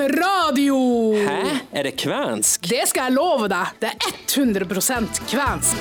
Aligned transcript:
Radio! 0.00 0.76
Hæ? 1.14 1.60
Er 1.72 1.82
det 1.82 1.96
kvensk? 2.02 2.66
Det 2.68 2.88
skal 2.90 3.08
jeg 3.08 3.14
love 3.14 3.48
deg. 3.48 3.66
Det 3.80 3.92
er 3.94 4.16
100 4.26 4.64
kvensk. 5.30 5.76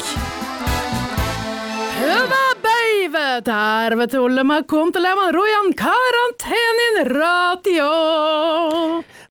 Hyvä 1.98 2.46
päivä! 2.62 4.08
tullema 4.12 4.64
kuuntelemaan 4.64 5.34
rojan 5.34 5.74
karantenin 5.74 7.16
radio. 7.16 7.90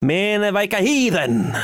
Mene 0.01 0.53
veika 0.53 0.77
hiven! 0.77 1.55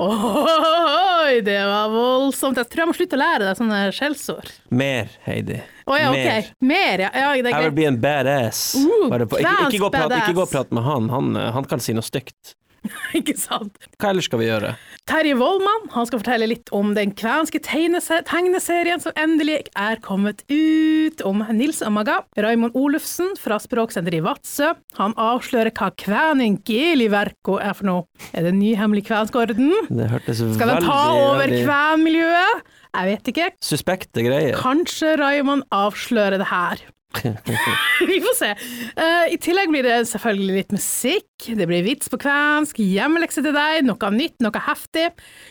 Oi, 0.00 1.40
det 1.44 1.58
var 1.66 1.90
voldsomt. 1.92 2.56
Jeg 2.56 2.70
tror 2.70 2.84
jeg 2.84 2.88
må 2.88 2.94
slutte 2.96 3.18
å 3.18 3.20
lære 3.20 3.44
deg 3.44 3.58
sånne 3.58 3.80
skjellsord. 3.92 4.48
Mer, 4.72 5.10
Heidi. 5.26 5.58
Oh, 5.84 5.98
ja, 5.98 6.08
Mer. 6.14 6.48
Mer, 6.64 7.02
ja. 7.04 7.10
ja 7.12 7.28
det 7.34 7.50
er 7.50 7.52
greit. 7.52 7.58
I 7.58 7.66
greit. 7.66 7.76
be 7.76 7.88
a 7.88 7.92
badass. 8.06 8.62
Uh, 8.78 9.10
Bare 9.10 9.26
på, 9.28 9.40
ikke, 9.42 9.66
ikke, 9.66 9.82
gå 9.82 9.90
og 9.90 9.92
prat, 9.92 10.52
prat 10.54 10.72
med 10.72 10.86
han. 10.86 11.10
han. 11.12 11.36
eh, 11.36 11.50
Han 11.52 11.68
kan 11.68 11.82
si 11.84 11.92
noe 11.96 12.06
stygt. 12.06 12.54
Ikke 13.18 13.36
sant? 13.38 13.76
Hva 14.00 14.12
ellers 14.12 14.26
skal 14.30 14.42
vi 14.42 14.50
gjøre? 14.50 14.74
Terje 15.10 15.38
Vollmann 15.38 15.88
han 15.94 16.06
skal 16.06 16.20
fortelle 16.22 16.50
litt 16.50 16.70
om 16.76 16.92
den 16.98 17.14
kvenske 17.16 17.62
tegnese 17.64 18.20
tegneserien 18.28 19.02
som 19.02 19.16
endelig 19.18 19.62
er 19.78 20.00
kommet 20.04 20.44
ut, 20.50 21.22
om 21.26 21.44
Nils 21.54 21.80
Amaga. 21.86 22.00
Maga. 22.00 22.24
Raymond 22.36 22.72
Olufsen 22.74 23.34
fra 23.38 23.58
Språksenteret 23.60 24.20
i 24.20 24.24
Vadsø. 24.24 24.70
Han 24.96 25.12
avslører 25.20 25.72
hva 25.76 25.90
kveningeliverko 26.00 27.58
er 27.60 27.74
for 27.76 27.88
noe. 27.88 28.06
Er 28.32 28.46
det 28.46 28.54
en 28.54 28.60
ny 28.62 28.72
hemmelig 28.78 29.04
kvensk 29.10 29.36
orden? 29.36 29.74
Det 29.90 30.08
hørtes 30.10 30.40
Skal 30.56 30.72
den 30.74 30.86
ta 30.86 31.00
over 31.18 31.42
veldig 31.44 31.64
kvenmiljøet? 31.66 32.70
Jeg 32.90 33.10
vet 33.12 33.28
ikke. 33.34 33.50
suspekte 33.62 34.24
greier. 34.26 34.56
Kanskje 34.58 35.12
Raymond 35.20 35.68
avslører 35.70 36.40
det 36.40 36.48
her. 36.50 36.80
Vi 38.10 38.20
får 38.22 38.36
se. 38.38 38.50
Uh, 38.94 39.26
I 39.34 39.38
tillegg 39.42 39.72
blir 39.72 39.86
det 39.86 39.98
selvfølgelig 40.10 40.56
litt 40.60 40.74
musikk. 40.74 41.30
Det 41.58 41.66
blir 41.68 41.84
vits 41.86 42.10
på 42.12 42.20
kvensk, 42.20 42.80
hjemmelekse 42.80 43.44
til 43.44 43.56
deg, 43.56 43.82
noe 43.88 44.12
nytt, 44.14 44.38
noe 44.44 44.64
heftig, 44.66 45.10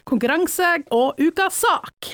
konkurranse 0.10 0.78
og 0.96 1.20
ukas 1.20 1.64
sak. 1.66 2.14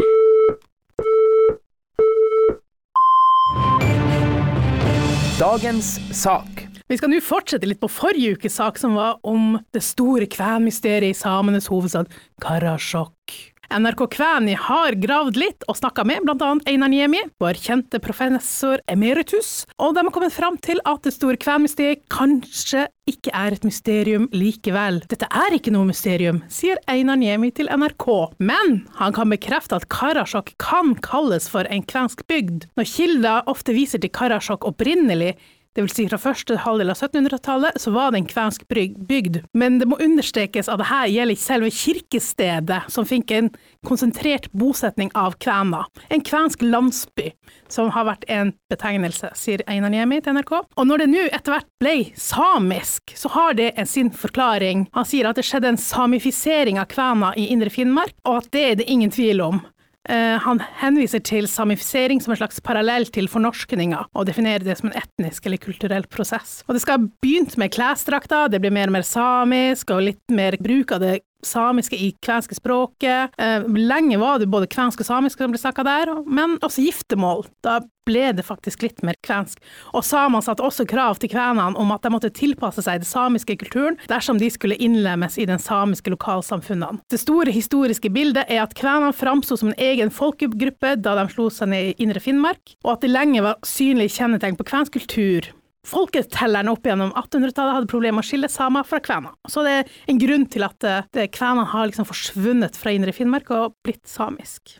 Dagens 5.35 5.97
sak. 6.15 6.65
Vi 6.85 6.97
skal 6.99 7.09
nå 7.09 7.17
fortsette 7.25 7.65
litt 7.65 7.81
på 7.81 7.89
forrige 7.89 8.37
ukes 8.37 8.59
sak, 8.59 8.77
som 8.77 8.93
var 8.97 9.17
om 9.25 9.57
det 9.73 9.81
store 9.83 10.27
kvenmysteriet 10.29 11.15
i 11.15 11.17
samenes 11.17 11.67
hovedstad 11.71 12.11
Karasjok. 12.43 13.33
NRK 13.73 14.05
Kvæni 14.13 14.53
har 14.59 14.95
gravd 15.01 15.37
litt 15.39 15.65
og 15.69 15.77
snakka 15.79 16.05
med 16.07 16.25
bl.a. 16.25 16.51
Einar 16.69 16.91
Niemi, 16.91 17.21
vår 17.41 17.57
kjente 17.59 17.99
professor 18.03 18.81
emeritus, 18.91 19.63
og 19.81 19.95
de 19.95 20.03
har 20.05 20.13
kommet 20.13 20.35
fram 20.35 20.59
til 20.61 20.81
at 20.85 21.01
det 21.05 21.15
store 21.15 21.39
kvenmysteriet 21.41 22.03
kanskje 22.13 22.85
ikke 23.09 23.33
er 23.37 23.55
et 23.55 23.65
mysterium 23.65 24.29
likevel. 24.33 25.01
Dette 25.09 25.29
er 25.29 25.57
ikke 25.57 25.73
noe 25.73 25.89
mysterium, 25.89 26.43
sier 26.49 26.79
Einar 26.91 27.19
Niemi 27.21 27.51
til 27.55 27.69
NRK, 27.71 28.07
men 28.37 28.79
han 28.99 29.17
kan 29.17 29.33
bekrefte 29.33 29.77
at 29.79 29.89
Karasjok 29.93 30.53
kan 30.61 30.95
kalles 31.05 31.49
for 31.51 31.67
en 31.69 31.85
kvensk 31.85 32.25
bygd. 32.29 32.69
Når 32.77 32.89
kilder 32.93 33.51
ofte 33.51 33.75
viser 33.77 34.01
til 34.01 34.13
Karasjok 34.13 34.65
opprinnelig, 34.69 35.35
det 35.75 35.83
vil 35.83 35.91
si 35.91 36.05
fra 36.07 36.19
første 36.21 36.55
halvdel 36.63 36.93
av 36.93 37.01
1700-tallet, 37.01 37.75
så 37.81 37.91
var 37.91 38.13
det 38.13 38.21
en 38.21 38.29
kvensk 38.29 38.63
bygd. 38.71 39.41
Men 39.51 39.81
det 39.81 39.89
må 39.91 39.97
understrekes 39.99 40.69
at 40.71 40.79
dette 40.79 41.01
gjelder 41.11 41.35
ikke 41.35 41.43
selve 41.43 41.71
kirkestedet, 41.75 42.77
som 42.95 43.07
fikk 43.09 43.33
en 43.35 43.49
konsentrert 43.85 44.47
bosetning 44.55 45.11
av 45.19 45.35
kvener. 45.43 45.83
En 46.07 46.23
kvensk 46.23 46.63
landsby, 46.63 47.33
som 47.67 47.91
har 47.91 48.07
vært 48.07 48.23
en 48.31 48.53
betegnelse, 48.71 49.33
sier 49.35 49.65
Einar 49.67 49.91
Niemi 49.91 50.21
til 50.23 50.39
NRK. 50.39 50.55
Og 50.63 50.87
når 50.87 51.03
det 51.03 51.11
nå 51.11 51.27
etter 51.27 51.57
hvert 51.57 51.71
ble 51.83 51.95
samisk, 52.15 53.11
så 53.19 53.35
har 53.35 53.59
det 53.59 53.73
en 53.75 53.89
sin 53.89 54.13
forklaring. 54.15 54.87
Han 54.95 55.11
sier 55.11 55.27
at 55.27 55.35
det 55.35 55.43
skjedde 55.43 55.73
en 55.73 55.81
samifisering 55.81 56.79
av 56.79 56.87
kvener 56.95 57.35
i 57.35 57.49
Indre 57.51 57.73
Finnmark, 57.73 58.15
og 58.23 58.45
at 58.45 58.53
det 58.55 58.67
er 58.69 58.79
det 58.79 58.87
ingen 58.87 59.11
tvil 59.11 59.43
om. 59.43 59.65
Eh, 60.09 60.37
han 60.41 60.61
henviser 60.81 61.21
til 61.25 61.47
samifisering 61.49 62.21
som 62.21 62.33
en 62.33 62.39
slags 62.39 62.61
parallell 62.63 63.07
til 63.13 63.29
fornorskninga, 63.31 64.03
og 64.13 64.27
definerer 64.29 64.65
det 64.65 64.77
som 64.79 64.91
en 64.91 64.99
etnisk 64.99 65.47
eller 65.47 65.61
kulturell 65.61 66.05
prosess. 66.11 66.59
Og 66.67 66.75
det 66.75 66.83
skal 66.83 66.99
ha 66.99 67.07
begynt 67.25 67.57
med 67.61 67.73
klesdrakter, 67.73 68.51
det 68.53 68.61
blir 68.61 68.73
mer 68.75 68.91
og 68.91 68.97
mer 68.99 69.07
samisk, 69.07 69.95
og 69.95 70.05
litt 70.11 70.35
mer 70.35 70.59
bruk 70.61 70.93
av 70.95 71.01
det 71.01 71.15
samiske 71.47 71.97
i 71.97 72.11
kvenske 72.25 72.57
språket. 72.57 73.35
Eh, 73.37 73.65
lenge 73.65 74.19
var 74.21 74.39
det 74.39 74.51
både 74.51 74.69
kvensk 74.71 75.03
og 75.03 75.09
samisk 75.09 75.41
som 75.41 75.53
ble 75.53 75.61
snakka 75.61 75.85
der, 75.87 76.13
men 76.25 76.57
også 76.65 76.85
giftermål. 76.85 77.45
Da 77.65 77.79
ble 78.05 78.29
det 78.37 78.45
faktisk 78.45 78.83
litt 78.85 79.01
mer 79.05 79.17
kvensk. 79.25 79.59
Og 79.97 80.05
samene 80.05 80.43
satte 80.45 80.63
også 80.65 80.85
krav 80.89 81.17
til 81.21 81.31
kvenene 81.33 81.79
om 81.81 81.93
at 81.95 82.05
de 82.05 82.11
måtte 82.13 82.31
tilpasse 82.35 82.83
seg 82.85 83.01
den 83.01 83.09
samiske 83.09 83.57
kulturen 83.61 83.97
dersom 84.11 84.39
de 84.41 84.51
skulle 84.53 84.77
innlemmes 84.77 85.39
i 85.41 85.47
den 85.49 85.61
samiske 85.61 86.13
lokalsamfunnene. 86.13 87.01
Det 87.09 87.21
store 87.21 87.53
historiske 87.55 88.11
bildet 88.13 88.45
er 88.45 88.61
at 88.65 88.77
kvenene 88.77 89.15
framsto 89.15 89.57
som 89.57 89.73
en 89.73 89.81
egen 89.81 90.13
folkegruppe 90.13 90.95
da 91.01 91.17
de 91.17 91.27
slo 91.33 91.49
seg 91.53 91.73
ned 91.73 91.91
i 91.91 91.99
Indre 92.05 92.21
Finnmark, 92.21 92.77
og 92.85 92.95
at 92.95 93.05
det 93.05 93.13
lenge 93.13 93.43
var 93.45 93.61
synlige 93.65 94.19
kjennetegn 94.19 94.59
på 94.59 94.67
kvensk 94.69 94.99
kultur. 94.99 95.53
Folketellerne 95.85 96.73
opp 96.73 96.87
gjennom 96.87 97.11
1800-tallet 97.13 97.79
hadde 97.79 97.91
problemer 97.91 98.19
med 98.19 98.25
å 98.25 98.29
skille 98.29 98.49
samer 98.51 98.87
fra 98.87 99.01
kvener. 99.03 99.35
Så 99.49 99.65
det 99.65 99.75
er 99.79 99.93
en 100.11 100.21
grunn 100.21 100.47
til 100.51 100.65
at 100.65 100.87
eh, 100.87 101.27
kvenene 101.29 101.67
har 101.73 101.91
liksom 101.91 102.07
forsvunnet 102.09 102.79
fra 102.79 102.95
Indre 102.95 103.13
Finnmark 103.15 103.51
og 103.53 103.77
blitt 103.85 104.03
samisk. 104.09 104.79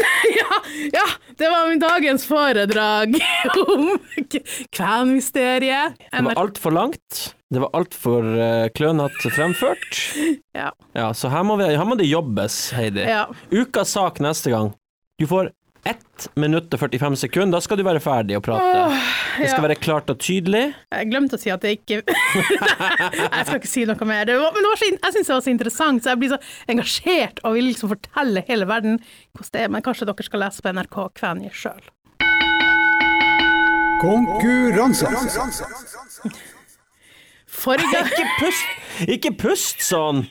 ja, 0.38 0.62
ja, 0.92 1.06
det 1.36 1.48
var 1.50 1.68
min 1.68 1.82
dagens 1.82 2.26
foredrag 2.26 3.16
om 3.66 3.90
kvenmysteriet. 4.76 5.98
Det 6.12 6.24
var 6.24 6.40
altfor 6.40 6.74
langt. 6.74 7.20
Det 7.50 7.58
var 7.58 7.72
altfor 7.74 8.26
uh, 8.38 8.68
klønete 8.74 9.32
fremført. 9.34 10.02
Ja. 10.60 10.72
Ja, 10.92 11.12
så 11.14 11.30
her 11.30 11.44
må, 11.46 11.54
vi, 11.56 11.68
her 11.72 11.86
må 11.86 11.94
det 11.96 12.08
jobbes, 12.10 12.72
Heidi. 12.76 13.04
Ja. 13.06 13.28
Ukas 13.54 13.94
sak 13.94 14.18
neste 14.20 14.50
gang. 14.52 14.72
Du 15.16 15.24
får 15.30 15.52
1 15.88 16.26
minutt 16.36 16.74
og 16.74 16.80
45 16.82 17.16
sekunder. 17.22 17.56
Da 17.56 17.64
skal 17.64 17.78
du 17.80 17.84
være 17.86 18.02
ferdig 18.04 18.36
å 18.36 18.42
prate. 18.44 18.98
Det 19.38 19.48
skal 19.48 19.62
ja. 19.62 19.66
være 19.68 19.76
klart 19.80 20.10
og 20.12 20.18
tydelig. 20.20 20.62
Jeg 20.92 21.08
glemte 21.08 21.38
å 21.38 21.40
si 21.40 21.52
at 21.52 21.62
det 21.64 21.72
ikke 21.78 22.02
Jeg 22.04 23.46
skal 23.46 23.56
ikke 23.56 23.70
si 23.70 23.86
noe 23.88 24.08
mer. 24.08 24.26
Det 24.28 24.36
var, 24.40 24.52
men 24.52 24.66
det 24.66 24.72
var 24.72 24.82
så, 24.82 24.90
jeg 24.92 25.16
syns 25.16 25.30
det 25.30 25.36
var 25.36 25.46
så 25.46 25.54
interessant, 25.54 26.04
så 26.04 26.12
jeg 26.12 26.20
blir 26.20 26.34
så 26.34 26.40
engasjert 26.74 27.40
og 27.44 27.56
vil 27.56 27.70
liksom 27.70 27.94
fortelle 27.94 28.44
hele 28.50 28.68
verden 28.68 29.00
hvordan 29.00 29.54
det 29.56 29.64
er. 29.64 29.72
Men 29.72 29.86
kanskje 29.86 30.10
dere 30.10 30.28
skal 30.28 30.44
lese 30.44 30.64
på 30.64 30.74
NRK 30.76 31.00
Kveni 31.16 31.54
sjøl. 31.56 31.82
Konkurranse. 34.00 35.08
Forrige 37.50 38.04
Ikke 38.10 38.28
pust, 38.38 38.70
ikke 39.16 39.32
pust 39.36 39.82
sånn! 39.84 40.24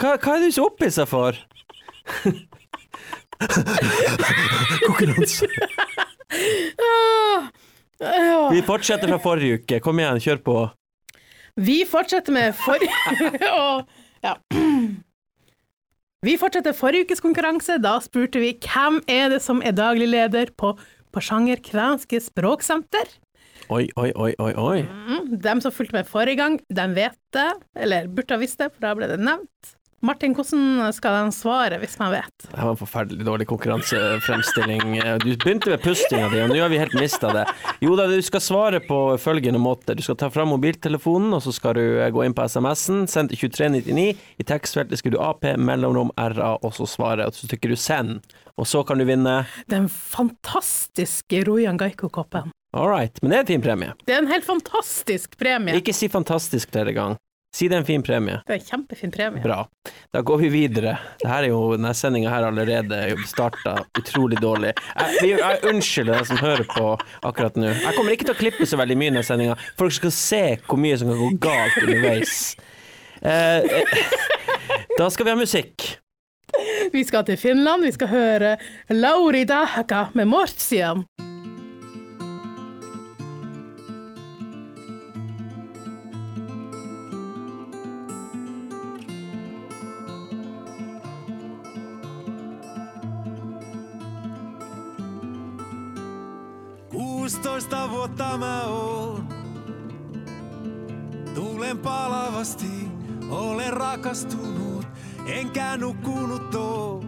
Hva, 0.00 0.16
hva 0.16 0.36
er 0.36 0.46
du 0.46 0.54
så 0.54 0.68
oppi 0.68 0.88
seg 0.92 1.08
for? 1.10 1.36
Konkurranse. 4.86 5.46
Vi 8.52 8.62
fortsetter 8.66 9.08
fra 9.12 9.18
forrige 9.22 9.60
uke. 9.60 9.80
Kom 9.84 10.00
igjen, 10.02 10.20
kjør 10.22 10.40
på. 10.46 10.56
Vi 11.60 11.82
fortsetter 11.88 12.32
med 12.34 12.54
forrige 12.56 12.92
ja. 14.26 14.36
Vi 16.22 16.36
fortsetter 16.38 16.74
forrige 16.76 17.08
ukes 17.08 17.20
konkurranse. 17.22 17.76
Da 17.82 17.96
spurte 18.04 18.40
vi 18.42 18.54
hvem 18.62 19.00
er 19.10 19.28
det 19.34 19.42
som 19.44 19.60
er 19.66 19.74
daglig 19.76 20.08
leder 20.12 20.52
på 20.58 20.74
Porsanger 21.12 21.60
kvenske 21.60 22.22
språksenter. 22.24 23.10
Oi, 23.72 23.84
oi, 24.00 24.10
oi, 24.16 24.32
oi, 24.42 24.52
oi. 24.58 24.78
Mm, 24.86 25.36
Dem 25.44 25.60
som 25.64 25.72
fulgte 25.74 25.94
med 25.98 26.08
forrige 26.08 26.38
gang, 26.40 26.56
de 26.72 26.86
vet 26.96 27.18
det, 27.36 27.50
eller 27.78 28.08
burde 28.10 28.34
ha 28.34 28.40
visst 28.40 28.58
det, 28.60 28.70
for 28.72 28.84
da 28.84 28.94
ble 28.98 29.08
det 29.10 29.20
nevnt. 29.22 29.74
Martin, 30.02 30.32
hvordan 30.34 30.92
skal 30.96 31.14
den 31.14 31.28
svare 31.30 31.76
hvis 31.78 31.92
man 32.00 32.10
vet? 32.10 32.46
Det 32.48 32.56
var 32.58 32.72
en 32.72 32.78
forferdelig 32.80 33.22
dårlig 33.22 33.46
konkurransefremstilling. 33.46 34.96
Du 35.22 35.28
begynte 35.36 35.70
med 35.70 35.84
pustinga 35.84 36.26
di, 36.32 36.40
og 36.42 36.50
nå 36.50 36.56
har 36.58 36.72
vi 36.72 36.80
helt 36.80 36.96
mista 36.98 37.30
det. 37.30 37.44
Jo 37.84 37.94
da, 37.94 38.08
du 38.10 38.18
skal 38.26 38.42
svare 38.42 38.80
på 38.82 38.98
følgende 39.22 39.60
måte. 39.62 39.94
Du 39.94 40.02
skal 40.02 40.18
ta 40.18 40.26
fram 40.34 40.50
mobiltelefonen, 40.50 41.30
og 41.38 41.44
så 41.46 41.54
skal 41.54 41.78
du 41.78 41.84
eh, 42.02 42.10
gå 42.10 42.26
inn 42.26 42.34
på 42.34 42.48
SMS-en, 42.50 43.06
send 43.06 43.30
til 43.30 43.44
2399. 43.44 44.18
I 44.42 44.48
tekstfeltet 44.50 44.98
skriver 44.98 45.20
du 45.20 45.22
AP, 45.22 45.52
mellomrom 45.70 46.10
RA, 46.18 46.56
og 46.58 46.74
så 46.74 46.88
svare. 46.90 47.30
Og 47.30 47.38
så 47.38 47.46
trykker 47.54 47.70
du 47.70 47.78
send. 47.78 48.26
Og 48.58 48.66
så 48.66 48.82
kan 48.82 48.98
du 48.98 49.06
vinne 49.06 49.44
Den 49.70 49.86
fantastiske 49.86 51.46
Rojan 51.46 51.78
Gaiko-koppen. 51.78 52.50
All 52.74 52.90
right. 52.90 53.22
Men 53.22 53.30
det 53.30 53.38
er 53.38 53.46
en 53.46 53.54
fin 53.54 53.68
premie. 53.70 53.94
Det 54.02 54.18
er 54.18 54.24
en 54.26 54.32
helt 54.34 54.50
fantastisk 54.50 55.38
premie. 55.38 55.78
Ikke 55.78 55.94
si 55.94 56.10
fantastisk 56.10 56.74
flere 56.74 56.90
ganger. 56.96 57.22
Si 57.52 57.66
det 57.68 57.76
er 57.76 57.82
en 57.82 57.84
fin 57.84 58.02
premie. 58.02 58.38
Det 58.48 58.54
er 58.54 58.60
en 58.62 58.64
kjempefin 58.64 59.10
premie. 59.12 59.42
Bra. 59.44 59.58
Da 60.14 60.22
går 60.24 60.38
vi 60.40 60.48
videre. 60.54 60.94
Dette 61.20 61.34
er 61.36 61.48
jo, 61.50 61.58
denne 61.76 61.90
sendinga 61.94 62.30
her 62.32 62.46
allerede 62.48 63.00
starta 63.28 63.74
utrolig 64.00 64.38
dårlig. 64.40 64.70
Jeg, 64.96 65.18
vi- 65.20 65.34
jeg 65.36 65.58
unnskylder 65.68 66.16
deg 66.16 66.26
som 66.30 66.40
hører 66.40 66.64
på 66.70 66.86
akkurat 67.28 67.56
nå. 67.60 67.68
Jeg 67.74 67.94
kommer 67.98 68.12
ikke 68.16 68.24
til 68.30 68.34
å 68.34 68.38
klippe 68.40 68.64
så 68.70 68.78
veldig 68.80 68.96
mye 68.96 69.10
i 69.10 69.12
denne 69.12 69.24
sendinga. 69.28 69.56
Folk 69.76 69.92
skal 69.92 70.10
se 70.16 70.42
hvor 70.66 70.80
mye 70.80 70.96
som 70.98 71.12
kan 71.12 71.20
gå 71.20 71.30
galt 71.44 71.76
underveis. 71.84 72.56
Eh, 73.22 73.84
da 74.98 75.10
skal 75.12 75.28
vi 75.28 75.30
ha 75.30 75.36
musikk. 75.36 75.90
Vi 76.92 77.04
skal 77.04 77.24
til 77.28 77.36
Finland, 77.40 77.84
vi 77.84 77.92
skal 77.92 78.08
høre 78.08 78.56
Lauri 78.90 79.44
Dahaka 79.48 80.06
med 80.16 80.26
Mortsian. 80.32 81.04
16 98.02 98.08
vuotta 98.08 98.38
mä 98.38 98.62
oon. 98.64 99.28
Tuulen 101.34 101.78
palavasti, 101.78 102.88
olen 103.30 103.72
rakastunut, 103.72 104.86
enkä 105.26 105.76
nukkunut 105.76 106.54
oo. 106.54 107.04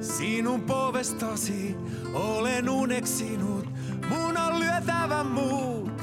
Sinun 0.00 0.62
povestasi 0.62 1.76
olen 2.14 2.68
uneksinut, 2.68 3.66
mun 4.08 4.36
on 4.36 4.60
lyötävä 4.60 5.24
muut. 5.24 6.02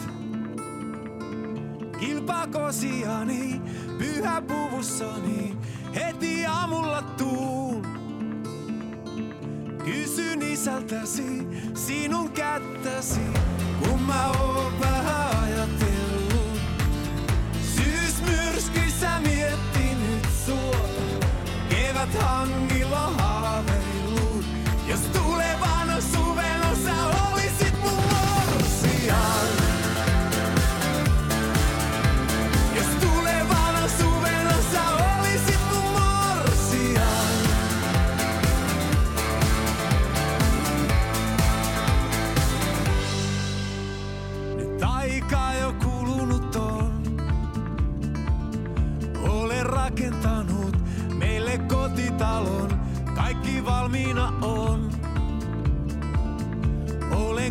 Kilpakosiani, 2.00 3.62
pyhä 3.98 4.42
puvussani, 4.42 5.58
heti 5.96 6.46
aamulla 6.46 7.02
tuun. 7.02 7.55
Kysyn 10.16 10.42
isältäsi, 10.42 11.48
sinun 11.74 12.32
kättäsi, 12.32 13.20
kun 13.80 14.02
mä 14.02 14.32
oon 14.32 14.74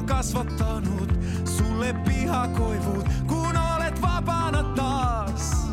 Kasvattanut 0.06 1.12
sulle 1.44 1.92
pihakoivut, 2.04 3.08
kun 3.26 3.56
olet 3.76 4.02
vapaana 4.02 4.62
taas. 4.62 5.66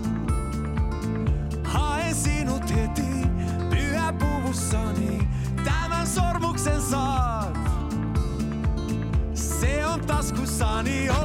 Haen 1.63 2.15
sinut 2.15 2.75
heti 2.75 3.27
pyhäpuvussani, 3.69 5.27
tämän 5.63 6.07
sormuksen 6.07 6.81
saat. 6.81 7.57
Se 9.33 9.85
on 9.85 10.01
taskussani 10.01 11.09
ollut 11.09 11.20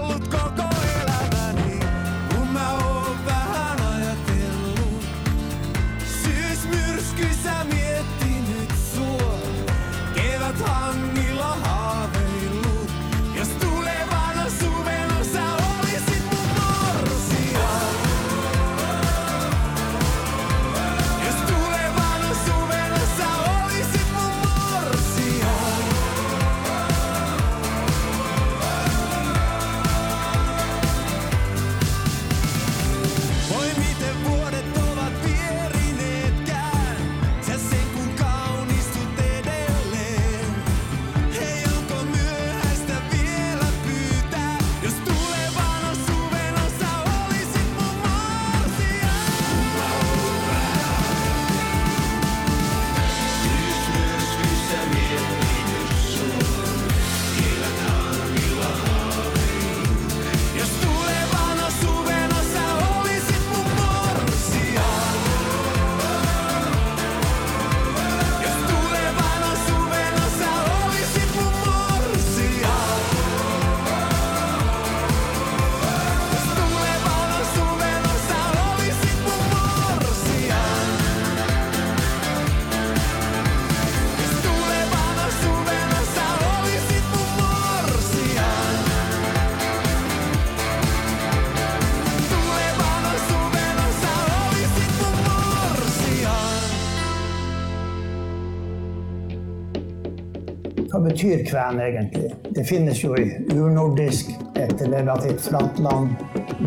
betyr 101.17 101.45
kven 101.45 101.81
egentlig? 101.81 102.35
Det 102.51 102.65
finnes 102.65 103.05
jo 103.05 103.17
i 103.17 103.47
urnordisk, 103.55 104.31
et 104.55 104.83
relativt 104.83 105.40
flatt 105.40 105.79
land, 105.79 106.11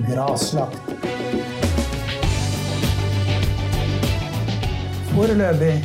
graslagt. 0.07 0.79
Foreløpig 5.11 5.75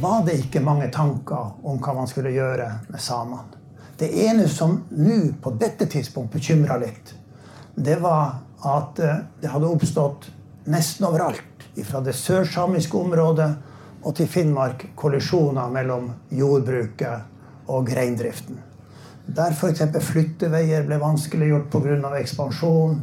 var 0.00 0.22
det 0.26 0.36
ikke 0.38 0.62
mange 0.62 0.86
tanker 0.94 1.56
om 1.66 1.80
hva 1.82 1.94
man 1.96 2.06
skulle 2.06 2.30
gjøre 2.30 2.68
med 2.86 3.02
samene. 3.02 3.58
Det 3.98 4.12
ene 4.22 4.46
som 4.48 4.76
nå 4.94 5.18
på 5.42 5.50
dette 5.58 5.88
tidspunkt 5.90 6.36
bekymra 6.36 6.78
litt, 6.78 7.10
det 7.74 7.98
var 7.98 8.38
at 8.70 9.02
eh, 9.02 9.18
det 9.42 9.50
hadde 9.50 9.66
oppstått 9.66 10.30
nesten 10.70 11.08
overalt, 11.10 11.66
fra 11.90 12.04
det 12.04 12.14
sørsamiske 12.14 12.96
området 12.96 13.50
og 14.04 14.14
til 14.16 14.30
Finnmark, 14.30 14.92
kollisjoner 14.94 15.68
mellom 15.74 16.10
jordbruket 16.30 17.29
og 17.70 17.92
reindriften. 17.94 18.58
Der 19.30 19.54
f.eks. 19.54 19.82
flytteveier 20.02 20.86
ble 20.88 20.98
vanskeliggjort 20.98 21.70
pga. 21.70 22.12
ekspansjon. 22.18 23.00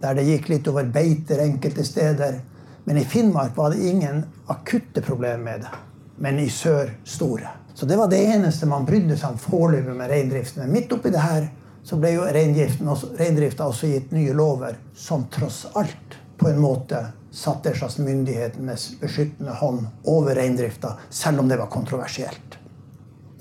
Der 0.00 0.14
det 0.16 0.26
gikk 0.26 0.48
litt 0.48 0.68
over 0.68 0.84
beiter 0.84 1.44
enkelte 1.44 1.84
steder. 1.84 2.40
Men 2.84 2.98
i 2.98 3.04
Finnmark 3.04 3.56
var 3.56 3.70
det 3.70 3.84
ingen 3.88 4.24
akutte 4.46 5.02
problemer 5.02 5.44
med 5.44 5.60
det. 5.60 5.74
Men 6.16 6.38
i 6.38 6.48
sør 6.50 6.90
store. 7.04 7.50
Så 7.74 7.86
det 7.86 7.96
var 7.96 8.08
det 8.08 8.24
eneste 8.34 8.66
man 8.66 8.86
brydde 8.86 9.16
seg 9.16 9.34
om 9.34 9.38
foreløpig 9.40 9.94
med 9.96 10.10
reindriften. 10.10 10.64
Men 10.64 10.72
midt 10.72 10.92
oppi 10.92 11.12
det 11.12 11.22
her 11.22 11.48
så 11.84 11.98
ble 11.98 12.14
jo 12.14 12.26
reindrifta 12.28 13.66
også 13.66 13.90
gitt 13.90 14.12
nye 14.14 14.34
lover 14.36 14.76
som 14.94 15.26
tross 15.32 15.64
alt 15.74 16.18
på 16.38 16.48
en 16.50 16.60
måte 16.62 17.00
satte 17.32 17.70
en 17.70 17.76
slags 17.76 17.98
myndighetenes 17.98 18.88
beskyttende 19.00 19.54
hånd 19.56 19.86
over 20.04 20.36
reindrifta, 20.36 20.96
selv 21.10 21.40
om 21.40 21.48
det 21.48 21.56
var 21.56 21.70
kontroversielt. 21.72 22.58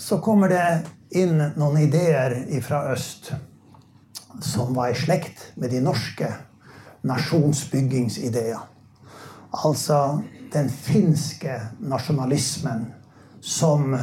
Så 0.02 0.18
kommer 0.18 0.50
det 0.50 0.66
inn 1.14 1.38
noen 1.38 1.78
ideer 1.84 2.34
fra 2.66 2.88
øst 2.96 3.30
som 4.42 4.74
var 4.74 4.90
i 4.90 4.98
slekt 4.98 5.44
med 5.62 5.70
de 5.70 5.82
norske 5.84 6.30
nasjonsbyggingsideene. 7.06 8.64
Altså 9.52 10.22
den 10.54 10.70
finske 10.72 11.60
nasjonalismen 11.80 12.88
som 13.42 13.94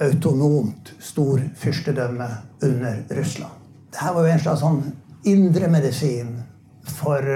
autonomt 0.00 0.92
storfyrstedømme 1.02 2.28
under 2.62 3.02
Russland. 3.10 3.52
Dette 3.90 4.14
var 4.14 4.26
jo 4.26 4.32
en 4.32 4.42
slags 4.46 4.62
sånn 4.62 4.82
indremedisin 5.26 6.36
for 7.00 7.26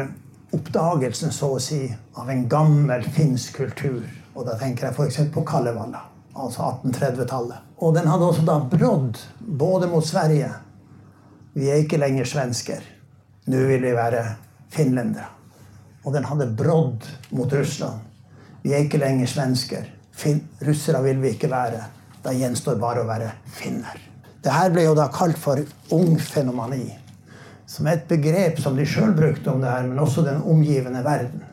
oppdagelsen, 0.54 1.32
så 1.34 1.56
å 1.56 1.60
si, 1.60 1.88
av 2.14 2.30
en 2.30 2.46
gammel 2.48 3.02
finsk 3.16 3.58
kultur. 3.58 4.04
Og 4.34 4.46
da 4.46 4.54
tenker 4.60 4.88
jeg 4.88 4.94
f.eks. 4.94 5.24
på 5.34 5.42
Kalevala, 5.46 6.04
altså 6.34 6.70
1830-tallet. 6.84 7.62
Og 7.78 7.94
den 7.94 8.08
hadde 8.08 8.28
også 8.28 8.44
da 8.46 8.58
brodd 8.70 9.18
både 9.38 9.88
mot 9.90 10.06
Sverige 10.06 10.50
Vi 11.54 11.68
er 11.70 11.84
ikke 11.84 12.00
lenger 12.02 12.26
svensker. 12.26 12.82
Nå 13.46 13.60
vil 13.68 13.84
vi 13.84 13.92
være 13.94 14.24
finlendere. 14.74 15.28
Og 16.04 16.12
den 16.12 16.24
hadde 16.26 16.48
brodd 16.58 17.06
mot 17.30 17.52
Russland. 17.52 18.00
Vi 18.64 18.72
er 18.72 18.82
ikke 18.82 18.98
lenger 18.98 19.30
svensker. 19.30 19.86
Fin 20.10 20.40
russere 20.66 21.02
vil 21.04 21.22
vi 21.22 21.34
ikke 21.36 21.50
være. 21.52 21.84
Da 22.24 22.32
gjenstår 22.34 22.80
bare 22.80 23.04
å 23.04 23.08
være 23.08 23.30
finner. 23.54 24.00
Det 24.44 24.52
her 24.52 24.74
ble 24.74 24.84
jo 24.88 24.96
da 24.96 25.06
kalt 25.12 25.38
for 25.40 25.60
ungfenomani, 25.94 26.88
som 27.66 27.86
er 27.86 28.00
et 28.00 28.08
begrep 28.08 28.58
som 28.60 28.76
de 28.76 28.84
sjøl 28.88 29.14
brukte 29.16 29.52
om 29.52 29.62
det 29.62 29.70
her, 29.70 29.86
men 29.88 30.00
også 30.02 30.24
den 30.26 30.42
omgivende 30.42 31.00
verden. 31.04 31.44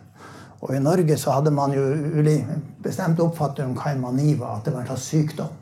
Og 0.62 0.76
i 0.76 0.80
Norge 0.80 1.18
så 1.18 1.34
hadde 1.34 1.52
man 1.52 1.74
jo 1.74 1.84
bestemt 2.84 3.20
oppfatning 3.20 3.72
om 3.72 3.78
hva 3.80 3.92
en 3.92 4.04
mani 4.04 4.36
var, 4.38 4.60
at 4.60 4.68
det 4.68 4.76
var 4.76 4.84
en 4.84 4.92
slags 4.92 5.10
sykdom. 5.10 5.58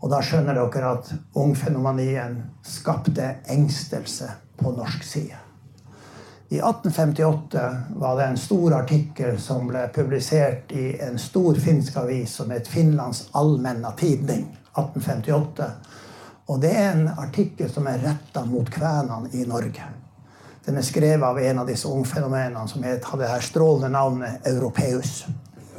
Og 0.00 0.08
da 0.12 0.22
skjønner 0.24 0.56
dere 0.56 0.94
at 0.94 1.10
ungfenomanien 1.36 2.38
skapte 2.64 3.34
engstelse 3.50 4.30
på 4.56 4.72
norsk 4.76 5.04
side. 5.04 5.40
I 6.50 6.58
1858 6.58 7.66
var 8.00 8.16
det 8.18 8.24
en 8.24 8.40
stor 8.40 8.74
artikkel 8.80 9.36
som 9.38 9.68
ble 9.70 9.84
publisert 9.94 10.72
i 10.74 10.96
en 11.04 11.18
stor 11.18 11.58
finsk 11.62 12.00
avis 12.00 12.32
som 12.40 12.50
het 12.50 12.66
Finlands 12.68 13.28
Allmenna 13.38 13.92
Tidning. 13.98 14.48
1858. 14.74 15.68
Og 16.50 16.58
det 16.62 16.72
er 16.74 16.90
en 16.90 17.08
artikkel 17.22 17.70
som 17.70 17.86
er 17.86 18.02
retta 18.02 18.42
mot 18.46 18.70
kvenene 18.70 19.30
i 19.38 19.44
Norge. 19.46 19.86
Den 20.64 20.76
er 20.76 20.84
skrevet 20.84 21.24
av 21.24 21.38
en 21.40 21.58
av 21.62 21.68
disse 21.68 21.88
ungfenomenene 21.88 22.68
som 22.68 22.82
het, 22.84 23.04
hadde 23.04 23.24
det 23.24 23.30
her 23.32 23.44
strålende 23.44 23.88
navnet 23.94 24.46
Europeus. 24.46 25.24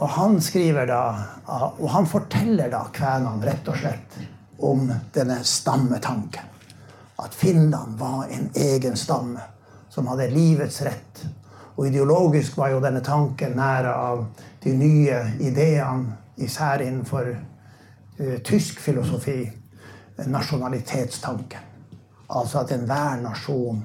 Og 0.01 0.09
han 0.09 0.39
skriver 0.41 0.89
da, 0.89 1.01
og 1.77 1.89
han 1.93 2.07
forteller 2.09 2.71
da 2.73 2.88
kvenene 2.93 3.45
rett 3.45 3.67
og 3.69 3.77
slett 3.77 4.17
om 4.61 4.88
denne 5.13 5.43
stammetanken. 5.45 6.50
At 7.21 7.38
Finland 7.38 8.00
var 8.00 8.25
en 8.33 8.50
egen 8.57 8.97
stamme 8.97 9.41
som 9.89 10.07
hadde 10.09 10.31
livets 10.33 10.81
rett. 10.81 11.21
Og 11.75 11.88
ideologisk 11.88 12.57
var 12.57 12.73
jo 12.73 12.81
denne 12.81 13.03
tanken 13.05 13.53
nære 13.57 13.93
av 13.93 14.25
de 14.63 14.73
nye 14.77 15.21
ideene, 15.39 16.17
især 16.41 16.81
innenfor 16.81 17.27
uh, 17.35 18.38
tysk 18.45 18.79
filosofi, 18.81 19.43
nasjonalitetstanken. 20.25 21.69
Altså 22.31 22.63
at 22.63 22.71
enhver 22.73 23.21
nasjon 23.21 23.83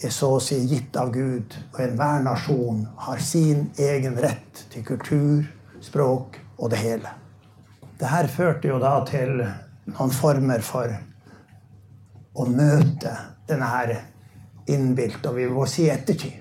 er 0.00 0.12
så 0.14 0.34
å 0.36 0.42
si 0.42 0.56
gitt 0.70 0.96
av 0.96 1.12
Gud, 1.12 1.54
og 1.74 1.80
enhver 1.84 2.22
nasjon 2.24 2.84
har 3.04 3.20
sin 3.24 3.68
egen 3.78 4.16
rett 4.20 4.64
til 4.72 4.84
kultur, 4.86 5.44
språk 5.84 6.38
og 6.58 6.70
det 6.72 6.80
hele. 6.80 7.12
Dette 8.00 8.28
førte 8.32 8.70
jo 8.70 8.78
da 8.80 8.94
til 9.08 9.42
noen 9.90 10.14
former 10.14 10.64
for 10.64 10.92
å 12.32 12.46
møte 12.48 13.12
denne 13.48 13.68
her 13.68 13.94
innbilte, 14.70 15.28
og 15.28 15.36
vi 15.36 15.48
må 15.50 15.66
si 15.68 15.88
ettertid, 15.92 16.38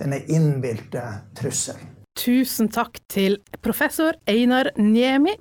denne 0.00 0.22
innbilte 0.32 1.02
trusselen. 1.36 1.92
Tusen 2.16 2.70
takk 2.72 2.96
til 3.12 3.36
professor 3.60 4.16
Einar 4.30 4.70
Niemi. 4.80 5.34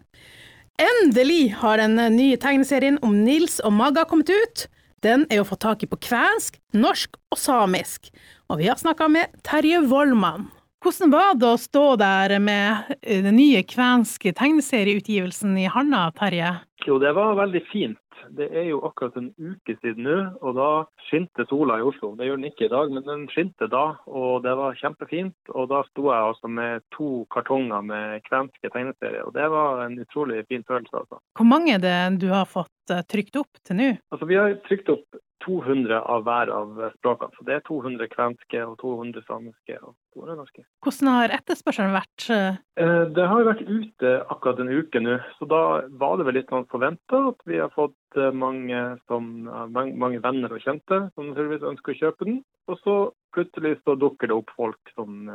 Endelig 0.76 1.54
har 1.62 1.80
den 1.80 1.96
nye 2.18 2.36
tegneserien 2.42 2.98
om 3.06 3.16
Nils 3.24 3.62
og 3.64 3.72
Magga 3.78 4.04
kommet 4.10 4.32
ut. 4.34 4.66
Den 5.06 5.28
er 5.30 5.44
å 5.44 5.46
få 5.46 5.58
tak 5.62 5.84
i 5.86 5.90
på 5.90 6.00
kvensk, 6.02 6.56
norsk 6.74 7.20
og 7.30 7.38
samisk. 7.38 8.10
Og 8.50 8.58
vi 8.62 8.70
har 8.72 8.80
snakka 8.80 9.06
med 9.12 9.36
Terje 9.46 9.84
Vollmann. 9.86 10.48
Hvordan 10.82 11.12
var 11.14 11.38
det 11.38 11.50
å 11.50 11.60
stå 11.62 11.84
der 12.02 12.34
med 12.42 12.90
eh, 13.02 13.22
den 13.26 13.38
nye 13.38 13.62
kvenske 13.66 14.34
tegneserieutgivelsen 14.38 15.54
i 15.62 15.68
handa, 15.70 16.08
Terje? 16.18 16.56
Jo, 16.88 16.98
det 17.02 17.14
var 17.18 17.38
veldig 17.38 17.62
fint. 17.70 18.02
Det 18.38 18.48
er 18.50 18.70
jo 18.70 18.82
akkurat 18.88 19.18
en 19.20 19.32
uke 19.38 19.76
siden 19.82 20.06
nå, 20.08 20.18
og 20.42 20.58
da 20.58 20.70
skinte 21.08 21.46
sola 21.50 21.80
i 21.80 21.86
Oslo. 21.86 22.14
Det 22.18 22.30
gjør 22.30 22.40
den 22.40 22.50
ikke 22.50 22.68
i 22.68 22.72
dag, 22.74 22.94
men 22.94 23.06
den 23.08 23.26
skinte 23.34 23.70
da, 23.72 23.86
og 24.08 24.46
det 24.46 24.56
var 24.60 24.78
kjempefint. 24.80 25.36
Og 25.54 25.70
da 25.72 25.82
sto 25.90 26.08
jeg 26.10 26.32
altså 26.32 26.52
med 26.52 26.86
to 26.96 27.10
kartonger 27.34 27.86
med 27.86 28.26
kvenske 28.30 28.72
tegneserier, 28.72 29.26
og 29.28 29.36
det 29.38 29.50
var 29.54 29.86
en 29.86 30.00
utrolig 30.02 30.44
fin 30.50 30.66
følelse. 30.68 31.04
altså. 31.04 31.22
Hvor 31.38 31.50
mange 31.50 31.76
er 31.76 31.84
det 31.84 31.98
du 32.24 32.30
har 32.34 32.50
fått 32.50 32.94
eh, 32.94 33.06
trykt 33.12 33.38
opp 33.42 33.62
til 33.64 33.80
nå? 33.82 33.92
Altså, 34.12 34.26
Vi 34.30 34.40
har 34.40 34.58
trykt 34.68 34.90
opp 34.94 35.22
200 35.46 36.02
av 36.02 36.24
hver 36.26 36.52
av 36.54 36.80
språkene. 36.98 37.32
Så 37.38 37.46
det 37.48 37.60
er 37.60 37.66
200 37.68 38.10
kvenske 38.12 38.64
og 38.66 38.78
200 38.82 39.26
samiske 39.28 39.78
og 39.82 39.94
200 40.16 40.38
norske. 40.40 40.64
Hvordan 40.84 41.12
har 41.16 41.36
etterspørselen 41.40 41.94
vært? 41.96 42.30
eh, 42.30 42.58
Eh, 42.78 43.06
Det 43.16 43.28
har 43.28 43.40
jo 43.40 43.48
vært 43.52 43.68
ute 43.68 44.10
akkurat 44.30 44.60
en 44.60 44.70
uke 44.70 45.00
nå, 45.00 45.20
så 45.40 45.48
da 45.48 45.62
var 45.88 46.18
det 46.18 46.26
vel 46.28 46.36
litt 46.40 46.50
sånn 46.52 46.68
forventa 46.68 47.22
at 47.30 47.40
vi 47.46 47.58
har 47.58 47.70
fått 47.72 47.96
eh, 48.18 48.32
mange, 48.32 49.00
som, 49.08 49.48
mange, 49.72 50.20
venner 50.20 50.52
og 50.52 50.60
kjente 50.60 51.12
som 51.16 51.30
naturligvis 51.30 51.64
ønsker 51.72 51.94
å 51.94 52.00
kjøpe 52.02 52.26
den. 52.26 52.44
Og 52.68 52.80
så 52.82 52.96
plutselig 53.36 53.78
så 53.86 53.96
dukker 53.96 54.28
det 54.28 54.36
opp 54.36 54.50
folk 54.58 54.92
som 54.96 55.28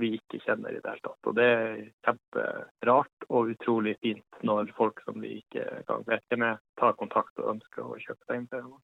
vi 0.00 0.14
ikke 0.16 0.40
kjenner 0.46 0.72
i 0.72 0.80
det 0.80 0.88
hele 0.88 1.04
tatt. 1.04 1.28
Og 1.28 1.34
det 1.36 1.44
er 1.44 1.74
kjemperart 2.06 3.26
og 3.28 3.50
utrolig 3.52 3.96
fint 4.00 4.40
når 4.42 4.72
folk 4.78 5.02
som 5.04 5.20
vi 5.20 5.42
ikke 5.42 5.66
kan 5.88 6.06
hvem 6.08 6.46
er, 6.48 6.56
tar 6.80 6.96
kontakt 6.96 7.36
og 7.42 7.56
ønsker 7.56 7.84
å 7.84 7.98
kjøpe 8.00 8.24
tegneseriene 8.24 8.70
våre. 8.70 8.82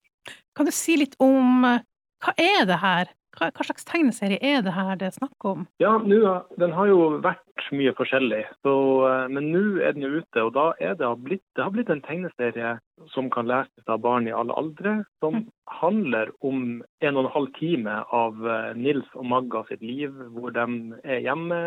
Kan 0.57 0.69
du 0.69 0.75
si 0.75 0.99
litt 1.01 1.17
om 1.23 1.65
eh, 1.69 1.87
hva 2.25 2.35
er 2.41 2.67
det 2.69 2.83
her? 2.83 3.15
Hva, 3.37 3.51
hva 3.55 3.65
slags 3.67 3.87
tegneserie 3.87 4.39
er 4.43 4.63
det 4.67 4.73
her 4.75 4.97
det 4.99 5.11
er 5.11 5.15
snakk 5.15 5.45
om? 5.47 5.67
Ja, 5.83 5.93
nu, 6.03 6.17
den 6.59 6.73
har 6.75 6.89
jo 6.91 7.21
vært 7.23 7.69
mye 7.77 7.93
forskjellig, 7.99 8.41
så, 8.65 8.75
eh, 9.07 9.27
men 9.35 9.51
nå 9.53 9.63
er 9.85 9.95
den 9.95 10.07
jo 10.07 10.23
ute. 10.23 10.45
Og 10.47 10.55
da 10.57 10.71
er 10.81 10.97
det, 10.99 11.07
har 11.07 11.21
blitt, 11.23 11.45
det 11.55 11.67
har 11.67 11.75
blitt 11.75 11.93
en 11.93 12.03
tegneserie 12.07 12.73
som 13.15 13.29
kan 13.31 13.47
leses 13.51 13.93
av 13.93 14.03
barn 14.07 14.27
i 14.27 14.35
alle 14.35 14.57
aldre, 14.59 14.97
som 15.23 15.45
handler 15.79 16.33
om 16.41 16.81
en 17.05 17.21
og 17.21 17.27
en 17.27 17.33
halv 17.37 17.53
time 17.61 18.01
av 18.17 18.43
eh, 18.43 18.73
Nils 18.79 19.07
og 19.15 19.29
Magga 19.31 19.63
sitt 19.69 19.85
liv, 19.85 20.15
hvor 20.35 20.55
de 20.57 20.67
er 21.05 21.23
hjemme, 21.29 21.61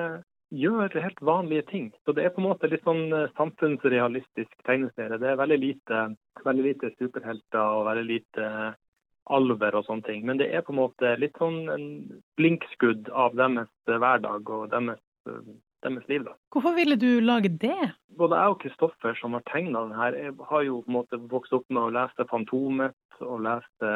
gjør 0.51 0.99
helt 0.99 1.21
vanlige 1.21 1.63
ting. 1.71 1.89
Så 2.05 2.13
det 2.15 2.25
er 2.25 2.33
på 2.35 2.41
en 2.41 2.49
måte 2.49 2.69
litt 2.69 2.83
sånn 2.87 3.11
eh, 3.15 3.31
samfunnsrealistisk 3.39 4.51
tegneserie. 4.67 5.19
Det 5.21 5.31
er 5.31 5.39
veldig 5.39 5.59
lite, 5.61 6.05
veldig 6.45 6.65
lite 6.65 6.91
superhelter 6.97 7.77
og 7.77 7.87
veldig 7.87 8.07
lite 8.09 8.47
eh, 8.47 8.71
alver 9.31 9.77
og 9.79 9.87
sånne 9.87 10.07
ting. 10.07 10.25
Men 10.27 10.41
det 10.41 10.51
er 10.51 10.65
på 10.65 10.75
en 10.75 10.81
måte 10.81 11.15
litt 11.21 11.37
sånn 11.39 11.63
en 11.71 11.85
blinkskudd 12.39 13.11
av 13.15 13.37
deres 13.39 13.71
eh, 13.87 13.95
hverdag 13.95 14.51
og 14.51 14.67
deres, 14.73 14.99
deres 15.85 16.11
liv. 16.11 16.27
da. 16.27 16.35
Hvorfor 16.51 16.75
ville 16.75 16.99
du 16.99 17.21
lage 17.23 17.53
det? 17.63 17.93
Både 18.19 18.41
jeg 18.41 18.55
og 18.57 18.59
Kristoffer 18.65 19.15
som 19.21 19.37
har 19.37 19.47
tegna 19.51 19.85
den 19.87 19.95
her, 19.95 20.19
har 20.51 20.67
jo 20.67 20.83
på 20.83 20.91
en 20.91 20.99
måte 20.99 21.21
vokst 21.31 21.55
opp 21.55 21.65
med 21.71 21.85
å 21.85 21.95
lese 21.95 22.27
Fantomet 22.27 23.23
og 23.23 23.39
lese 23.45 23.95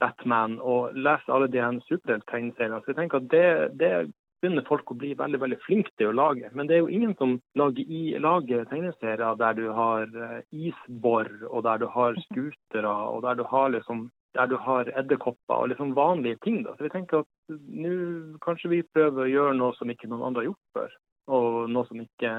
Batman 0.00 0.54
og 0.64 0.94
lese 0.96 1.28
alle 1.28 1.50
de 1.52 1.60
superhelttegneseriene. 1.84 2.78
Så 2.80 2.94
jeg 2.94 2.96
tenker 2.96 3.20
at 3.20 3.26
det, 3.28 3.48
det 3.76 3.90
begynner 4.42 4.66
folk 4.66 4.90
å 4.90 4.98
bli 4.98 5.12
veldig 5.18 5.40
veldig 5.42 5.58
flinke 5.64 5.92
til 5.96 6.10
å 6.10 6.16
lage. 6.18 6.50
Men 6.52 6.68
det 6.68 6.76
er 6.76 6.82
jo 6.82 6.90
ingen 6.92 7.14
som 7.18 7.36
lager, 7.58 7.86
i, 7.86 8.02
lager 8.18 8.66
tegneserier 8.70 9.38
der 9.40 9.58
du 9.58 9.68
har 9.76 10.08
eh, 10.10 10.40
isbor, 10.50 11.30
og 11.50 11.62
der 11.68 11.82
du 11.82 11.86
har 11.94 12.18
skutere, 12.26 12.90
og 12.90 13.22
der 13.26 13.38
du 13.38 13.46
har 13.48 13.72
liksom 13.76 14.10
der 14.32 14.48
du 14.48 14.56
har 14.56 14.88
edderkopper 14.96 15.54
og 15.54 15.68
liksom 15.68 15.90
vanlige 15.92 16.38
ting. 16.44 16.62
da. 16.64 16.72
Så 16.76 16.86
vi 16.86 16.92
tenker 16.94 17.20
at 17.20 17.56
nå 17.68 18.38
kanskje 18.44 18.70
vi 18.72 18.82
prøver 18.94 19.26
å 19.26 19.32
gjøre 19.32 19.56
noe 19.58 19.76
som 19.76 19.90
ikke 19.92 20.08
noen 20.08 20.24
andre 20.30 20.40
har 20.40 20.50
gjort 20.50 20.78
før. 20.78 20.94
Og 21.30 21.70
noe 21.70 21.86
som 21.86 22.00
ikke, 22.02 22.30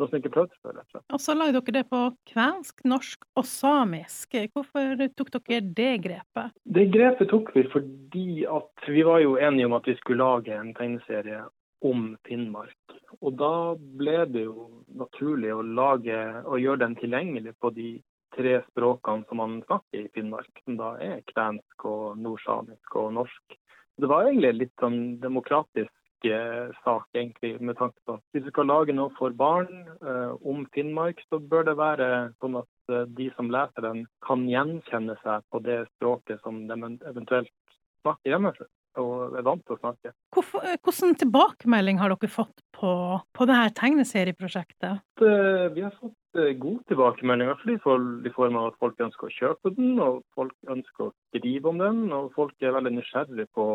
noe 0.00 0.08
som 0.08 0.16
ikke 0.18 0.32
prøvdes 0.34 0.58
før. 0.58 0.74
rett 0.80 0.88
og 0.88 0.96
slett. 0.96 1.04
Og 1.14 1.22
så 1.22 1.36
lagde 1.36 1.60
dere 1.60 1.74
det 1.76 1.84
på 1.92 2.00
kvensk, 2.32 2.82
norsk 2.84 3.26
og 3.38 3.46
samisk. 3.46 4.34
Hvorfor 4.54 5.04
tok 5.14 5.30
dere 5.36 5.60
det 5.78 5.92
grepet? 6.08 6.56
Det 6.64 6.88
grepet 6.94 7.30
tok 7.30 7.52
vi 7.54 7.66
fordi 7.70 8.30
at 8.50 8.90
vi 8.90 9.04
var 9.06 9.22
jo 9.22 9.36
enige 9.38 9.70
om 9.70 9.76
at 9.78 9.86
vi 9.86 9.94
skulle 10.00 10.24
lage 10.24 10.58
en 10.58 10.74
tegneserie 10.74 11.44
om 11.86 12.16
Finnmark. 12.26 12.98
Og 13.20 13.36
da 13.38 13.76
ble 13.78 14.18
det 14.32 14.46
jo 14.48 14.66
naturlig 14.98 15.52
å 15.54 15.62
lage 15.62 16.18
og 16.42 16.60
gjøre 16.60 16.82
den 16.82 16.96
tilgjengelig 16.98 17.54
på 17.62 17.70
de 17.76 17.90
tre 18.36 18.58
språkene 18.70 19.24
som 19.28 19.40
man 19.40 19.60
snakker 19.64 20.02
i 20.02 20.10
Finnmark, 20.14 20.50
som 20.64 20.80
da 20.80 20.94
er 21.02 21.22
kvensk 21.30 21.86
og 21.88 22.18
nordsamisk 22.20 22.98
og 23.00 23.14
norsk. 23.20 23.56
Det 23.96 24.10
var 24.10 24.26
egentlig 24.26 24.52
litt 24.58 24.74
sånn 24.82 24.98
demokratisk 25.22 25.92
sak, 26.84 27.06
egentlig, 27.14 27.60
med 27.60 27.76
tanke 27.78 27.98
på 28.06 28.18
hvis 28.32 28.44
vi 28.46 28.52
skal 28.52 28.68
lage 28.70 28.94
noe 28.96 29.12
for 29.18 29.30
barn 29.36 29.68
eh, 30.02 30.32
om 30.46 30.64
Finnmark, 30.74 31.20
så 31.30 31.40
bør 31.40 31.66
det 31.70 31.76
være 31.78 32.08
sånn 32.42 32.58
at 32.62 32.92
eh, 32.94 33.04
de 33.18 33.30
som 33.36 33.50
leser 33.52 33.86
den, 33.86 34.06
kan 34.26 34.46
gjenkjenne 34.50 35.16
seg 35.22 35.44
på 35.52 35.62
det 35.66 35.84
språket 35.96 36.42
som 36.42 36.64
de 36.68 36.80
eventuelt 37.10 37.52
snakker 38.02 38.34
hjemmefra 38.36 38.68
og 38.96 39.34
er 39.36 39.44
vant 39.44 39.60
til 39.68 39.74
å 39.76 39.80
snakke. 39.82 40.10
Hvorfor, 40.32 40.62
eh, 40.64 40.78
hvordan 40.80 41.18
tilbakemelding 41.20 41.98
har 42.00 42.14
dere 42.14 42.30
fått 42.32 42.62
på, 42.72 42.92
på 43.36 43.46
her 43.50 43.74
tegneserieprosjektet? 43.76 45.02
Eh, 45.20 45.66
Vi 45.76 45.82
har 45.84 45.92
fått 46.00 46.14
god 46.60 46.80
tilbakemelding, 46.88 47.46
i 47.46 47.50
hvert 47.50 47.62
fall 47.64 47.74
i 47.74 47.78
for- 47.84 48.26
i 48.28 48.32
form 48.32 48.56
av 48.56 48.66
at 48.72 48.78
folk 48.80 48.98
ønsker 49.00 49.28
å 49.28 49.36
kjøpe 49.36 49.74
den, 49.76 49.98
og 50.00 50.22
folk 50.34 50.52
ønsker 50.68 51.06
å 51.08 51.12
skrive 51.28 51.68
om 51.68 51.78
den, 51.78 52.12
og 52.12 52.32
folk 52.34 52.52
er 52.60 52.72
veldig 52.76 52.92
nysgjerrige 52.96 53.46
på, 53.56 53.66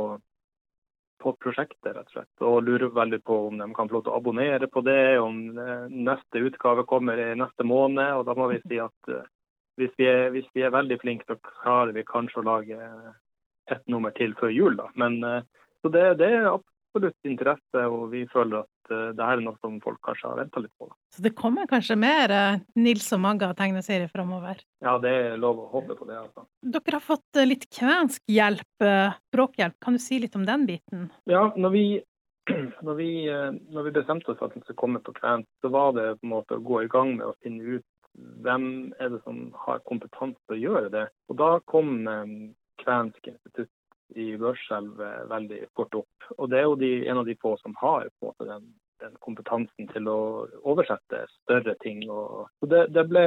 på 1.21 1.33
prosjektet, 1.41 1.93
rett 1.93 2.07
og 2.09 2.15
slett. 2.15 2.45
Og 2.47 2.63
lurer 2.65 2.89
veldig 2.95 3.21
på 3.27 3.37
om 3.47 3.61
de 3.61 3.67
kan 3.77 3.89
få 3.89 3.99
lov 3.99 4.05
til 4.05 4.13
å 4.13 4.17
abonnere 4.17 4.69
på 4.71 4.83
det, 4.85 5.19
om 5.21 5.41
eh, 5.57 5.85
neste 6.09 6.41
utgave 6.47 6.87
kommer 6.89 7.21
i 7.21 7.31
neste 7.39 7.65
måned. 7.67 8.17
Og 8.17 8.25
da 8.27 8.35
må 8.37 8.49
vi 8.51 8.59
si 8.65 8.81
at 8.81 9.11
eh, 9.13 9.27
hvis 9.79 9.93
vi 9.97 10.07
er, 10.09 10.29
hvis 10.33 10.49
vi 10.57 10.65
er 10.65 10.73
veldig 10.73 10.99
flinke, 11.01 11.27
så 11.29 11.37
klarer 11.63 11.93
vi 11.95 12.07
kanskje 12.07 12.41
å 12.41 12.47
lage 12.49 12.91
et 13.71 13.83
nummer 13.87 14.13
til 14.17 14.35
før 14.39 14.51
jul, 14.53 14.77
da. 14.79 14.89
Men 14.99 15.21
eh, 15.23 15.41
så 15.81 15.89
det, 15.93 16.05
det 16.21 16.29
er 16.29 16.51
absolutt 16.51 17.17
interesse, 17.27 17.85
og 17.87 18.11
vi 18.11 18.25
føler 18.33 18.65
at 18.65 18.80
eh, 18.80 18.80
det 18.91 19.25
her 19.25 19.39
er 19.39 19.43
noe 19.45 19.57
som 19.61 19.77
folk 19.83 19.99
kanskje 20.05 20.29
har 20.29 20.39
venta 20.41 20.61
litt 20.63 20.73
på. 20.79 20.87
Da. 20.89 20.97
Så 21.15 21.23
det 21.25 21.33
kommer 21.37 21.69
kanskje 21.69 21.97
mer 21.99 22.33
eh, 22.35 22.61
Nils 22.79 23.07
og 23.15 23.21
Magga-tegneserier 23.25 24.11
framover? 24.11 24.61
Ja, 24.83 24.97
det 25.03 25.11
er 25.11 25.41
lov 25.41 25.63
å 25.63 25.67
håpe 25.73 25.97
på 25.99 26.07
det. 26.09 26.19
altså. 26.19 26.45
Dere 26.61 26.97
har 26.97 27.05
fått 27.05 27.39
eh, 27.39 27.49
litt 27.49 27.67
kvensk 27.73 28.23
hjelp, 28.31 28.85
eh, 28.85 29.17
språkhjelp. 29.31 29.77
Kan 29.83 29.97
du 29.97 30.03
si 30.03 30.21
litt 30.23 30.37
om 30.39 30.47
den 30.47 30.67
biten? 30.69 31.09
Ja, 31.31 31.47
når 31.55 31.75
vi, 31.75 31.85
når 32.87 32.99
vi, 32.99 33.11
eh, 33.31 33.49
når 33.73 33.89
vi 33.89 33.95
bestemte 33.99 34.33
oss 34.33 34.39
for 34.41 34.49
at 34.49 34.57
den 34.57 34.65
skulle 34.65 34.81
komme 34.83 35.03
på 35.03 35.15
kvensk, 35.17 35.49
så 35.63 35.73
var 35.73 35.95
det 35.97 36.07
på 36.19 36.29
en 36.29 36.35
måte 36.35 36.59
å 36.59 36.65
gå 36.65 36.83
i 36.85 36.91
gang 36.91 37.15
med 37.19 37.29
å 37.29 37.37
finne 37.43 37.79
ut 37.79 37.87
hvem 38.43 38.65
er 38.99 39.13
det 39.13 39.21
som 39.23 39.45
har 39.65 39.83
kompetanse 39.87 40.39
til 40.49 40.57
å 40.57 40.63
gjøre 40.65 40.89
det. 40.93 41.05
Og 41.31 41.39
da 41.39 41.53
kom 41.71 42.01
eh, 42.07 42.33
Kvensk 42.81 43.27
institutt 43.29 43.69
i 44.15 44.37
Børselv 44.37 45.01
eh, 45.01 45.25
veldig 45.31 45.65
fort 45.75 45.95
opp. 46.03 46.31
Og 46.37 46.49
det 46.51 46.61
er 46.61 46.69
jo 46.69 46.79
de, 46.79 46.93
en 47.07 47.21
av 47.21 47.27
de 47.27 47.37
få 47.41 47.55
som 47.61 47.75
har 47.81 48.09
måte 48.23 48.47
den, 48.47 48.65
den 49.01 49.15
kompetansen 49.23 49.89
til 49.91 50.09
å 50.11 50.17
oversette 50.67 51.23
større 51.33 51.75
ting. 51.83 52.03
Og, 52.09 52.47
og 52.61 52.71
det, 52.71 52.85
det, 52.95 53.05
ble, 53.09 53.23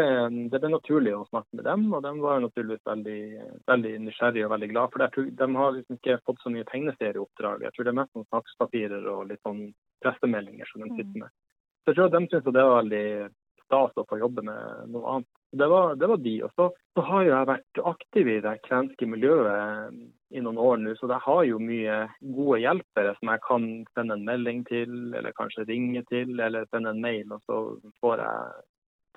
det 0.52 0.60
ble 0.62 0.72
naturlig 0.72 1.14
å 1.16 1.26
snakke 1.30 1.58
med 1.58 1.66
dem, 1.68 1.86
og 1.92 2.04
de 2.06 2.12
var 2.24 2.42
naturligvis 2.44 2.84
veldig, 2.88 3.22
veldig 3.70 3.94
nysgjerrige 4.08 4.48
og 4.48 4.54
veldig 4.56 4.70
glad 4.74 4.92
for 4.92 5.06
tror 5.16 5.30
De 5.40 5.48
har 5.60 5.78
liksom 5.78 6.00
ikke 6.00 6.20
fått 6.26 6.44
så 6.44 6.52
mye 6.54 6.68
tegneserieoppdrag. 6.70 7.66
Jeg 7.66 7.76
tror 7.76 7.88
det 7.88 7.94
er 7.94 8.00
mest 8.02 8.12
sånn 8.14 8.28
snakkespapirer 8.30 9.08
og 9.14 9.26
litt 9.30 9.42
sånn 9.46 9.64
pressemeldinger 10.04 10.70
som 10.70 10.84
de 10.84 10.92
sitter 10.94 11.24
med. 11.24 11.40
Så 11.84 11.92
jeg 11.92 11.98
tror 11.98 12.10
at 12.10 12.16
de 12.16 12.26
syntes 12.28 12.52
det 12.56 12.68
var 12.68 12.78
veldig 12.82 13.06
stas 13.64 13.98
å 14.00 14.06
få 14.08 14.20
jobbe 14.20 14.44
med 14.46 14.92
noe 14.94 15.16
annet. 15.16 15.33
Det 15.54 15.66
var, 15.70 15.94
det 16.00 16.08
var 16.10 16.20
de. 16.22 16.34
Og 16.46 16.52
så, 16.58 16.68
så 16.96 17.04
har 17.08 17.24
jo 17.24 17.32
jeg 17.32 17.50
vært 17.50 17.80
aktiv 17.94 18.30
i 18.30 18.40
det 18.44 18.54
kvenske 18.66 19.08
miljøet 19.10 19.98
i 20.34 20.42
noen 20.42 20.58
år 20.58 20.80
nå, 20.82 20.94
så 20.98 21.06
jeg 21.06 21.22
har 21.22 21.42
jo 21.46 21.60
mye 21.62 21.98
gode 22.34 22.58
hjelpere 22.64 23.12
som 23.20 23.30
jeg 23.30 23.42
kan 23.44 23.68
sende 23.94 24.16
en 24.16 24.24
melding 24.26 24.64
til, 24.66 24.96
eller 25.14 25.36
kanskje 25.38 25.66
ringe 25.68 26.02
til, 26.10 26.34
eller 26.42 26.66
sende 26.74 26.90
en 26.90 27.04
mail, 27.04 27.30
og 27.36 27.44
så 27.46 27.60
får 28.02 28.24
jeg, 28.24 28.64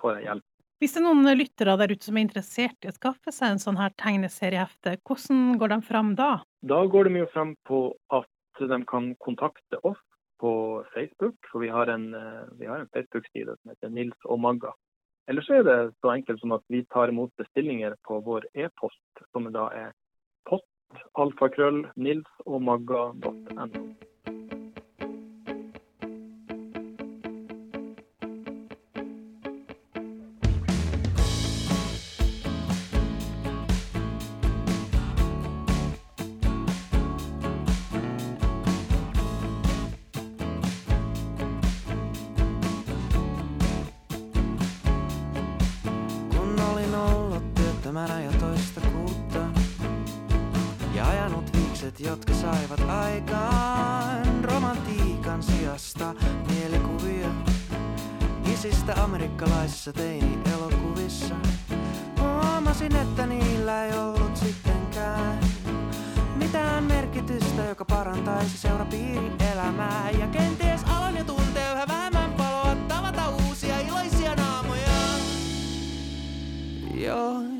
får 0.02 0.16
jeg 0.18 0.28
hjelp. 0.28 0.48
Hvis 0.78 0.94
det 0.94 1.00
er 1.02 1.08
noen 1.08 1.38
lyttere 1.40 1.74
der 1.82 1.90
ute 1.90 2.06
som 2.06 2.18
er 2.20 2.28
interessert 2.28 2.86
i 2.86 2.92
å 2.92 2.94
skaffe 2.94 3.34
seg 3.34 3.56
en 3.56 3.64
sånn 3.64 3.80
her 3.82 3.96
tegneseriehefte, 3.98 5.00
hvordan 5.10 5.56
går 5.58 5.74
de 5.74 5.80
fram 5.88 6.12
da? 6.20 6.32
Da 6.70 6.84
går 6.86 7.10
de 7.10 7.24
jo 7.24 7.30
frem 7.34 7.56
på 7.66 7.80
at 8.14 8.62
de 8.62 8.78
kan 8.90 9.16
kontakte 9.26 9.82
oss 9.82 9.98
på 10.38 10.52
Facebook, 10.94 11.38
for 11.50 11.66
vi 11.66 11.72
har 11.74 11.90
en, 11.90 12.14
eh, 12.14 12.46
vi 12.60 12.70
har 12.70 12.84
en 12.84 12.90
Facebook-side 12.94 13.56
som 13.58 13.74
heter 13.74 13.90
Nils 13.90 14.30
og 14.30 14.40
Magga. 14.40 14.76
Eller 15.28 15.42
så 15.44 15.60
er 15.60 15.64
det 15.68 15.78
så 16.02 16.14
enkelt 16.14 16.40
som 16.40 16.56
at 16.56 16.64
vi 16.72 16.86
tar 16.94 17.12
imot 17.12 17.34
bestillinger 17.40 17.96
på 18.08 18.22
vår 18.24 18.48
e-post, 18.56 19.24
som 19.32 19.50
da 19.52 19.68
er 19.76 19.90
post 20.48 21.04
alfakrøll 21.20 21.84
nilsogmagga.no. 22.00 23.68
Kun 23.68 24.07
Huomasin, 62.80 63.02
että 63.02 63.26
niillä 63.26 63.86
ei 63.86 63.98
ollut 64.00 64.38
sittenkään 64.38 65.40
Mitään 66.36 66.84
merkitystä, 66.84 67.66
joka 67.66 67.86
parantaisi 67.86 68.58
seurapiirielämää 68.58 70.12
Ja 70.20 70.28
kenties 70.28 70.82
aloin 70.84 71.18
jo 71.18 71.24
tuntea 71.24 71.74
yhä 71.74 71.88
vähemmän 71.88 72.34
paloa 72.34 72.76
Tavata 72.88 73.30
uusia 73.30 73.80
iloisia 73.80 74.36
naamoja. 74.36 74.90
Joo, 76.94 77.57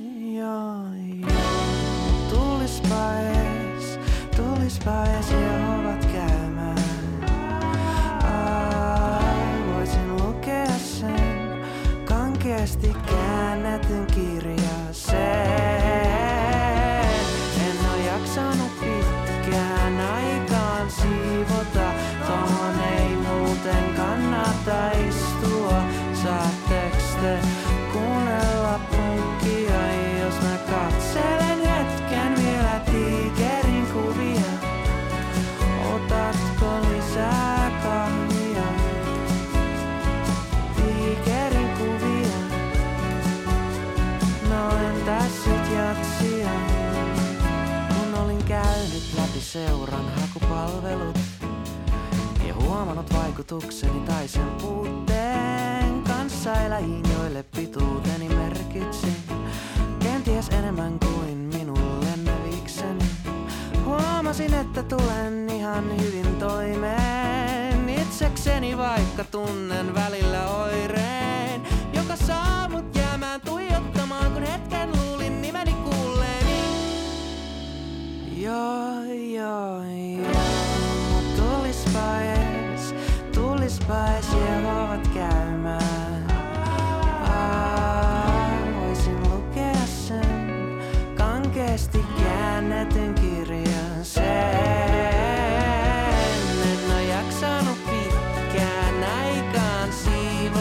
vaikutukseni 53.52 54.00
tai 54.00 54.28
sen 54.28 54.52
puutteen 54.62 56.04
kanssaeläjiin, 56.04 57.04
joille 57.18 57.44
pituuteni 57.44 58.30
merkitsin. 58.30 59.16
Kenties 60.00 60.50
enemmän 60.50 61.00
kuin 61.00 61.38
minulle 61.38 62.10
nevikseni. 62.24 63.06
Huomasin, 63.86 64.54
että 64.54 64.84
tulen 64.84 65.50
ihan 65.50 66.02
hyvin 66.02 66.36
toimeen 66.36 67.90
itsekseni, 67.90 68.78
vaikka 68.78 69.24
tunnen 69.24 69.96
välillä 69.96 70.17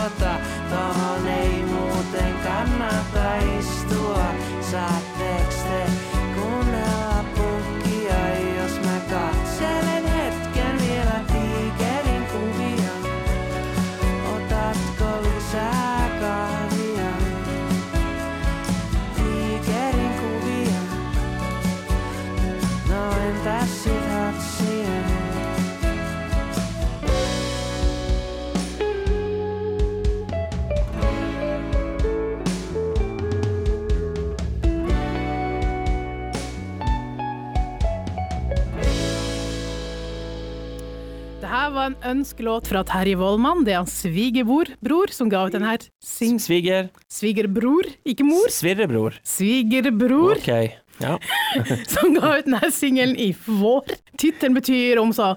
siivota, 0.06 0.38
tohon 0.70 1.26
ei 1.26 1.62
muuten 1.62 2.34
kannata 2.44 3.36
istua. 3.58 4.24
Saatteks 4.70 5.05
en 41.86 41.96
ønskelåt 42.02 42.66
fra 42.70 42.82
Terje 42.86 43.16
Vollmann. 43.20 43.64
Det 43.66 43.74
er 43.74 43.82
hans 43.82 43.94
svigerbror 44.02 45.12
som 45.14 45.30
ga 45.30 45.44
ut 45.46 45.54
den 45.54 45.66
her 45.66 45.84
sing... 46.02 46.40
Sviger. 46.42 46.88
Svigerbror, 47.12 47.86
ikke 48.06 48.26
mor. 48.26 48.48
Svirrebror. 48.50 49.18
Svigerbror, 49.26 50.40
Ok. 50.40 50.50
Ja. 50.96 51.18
som 51.92 52.14
ga 52.16 52.38
ut 52.38 52.46
denne 52.48 52.70
singelen 52.72 53.18
i 53.20 53.28
vår. 53.46 53.92
Tittelen 54.18 54.56
betyr 54.56 54.98
om 55.02 55.12
så 55.12 55.34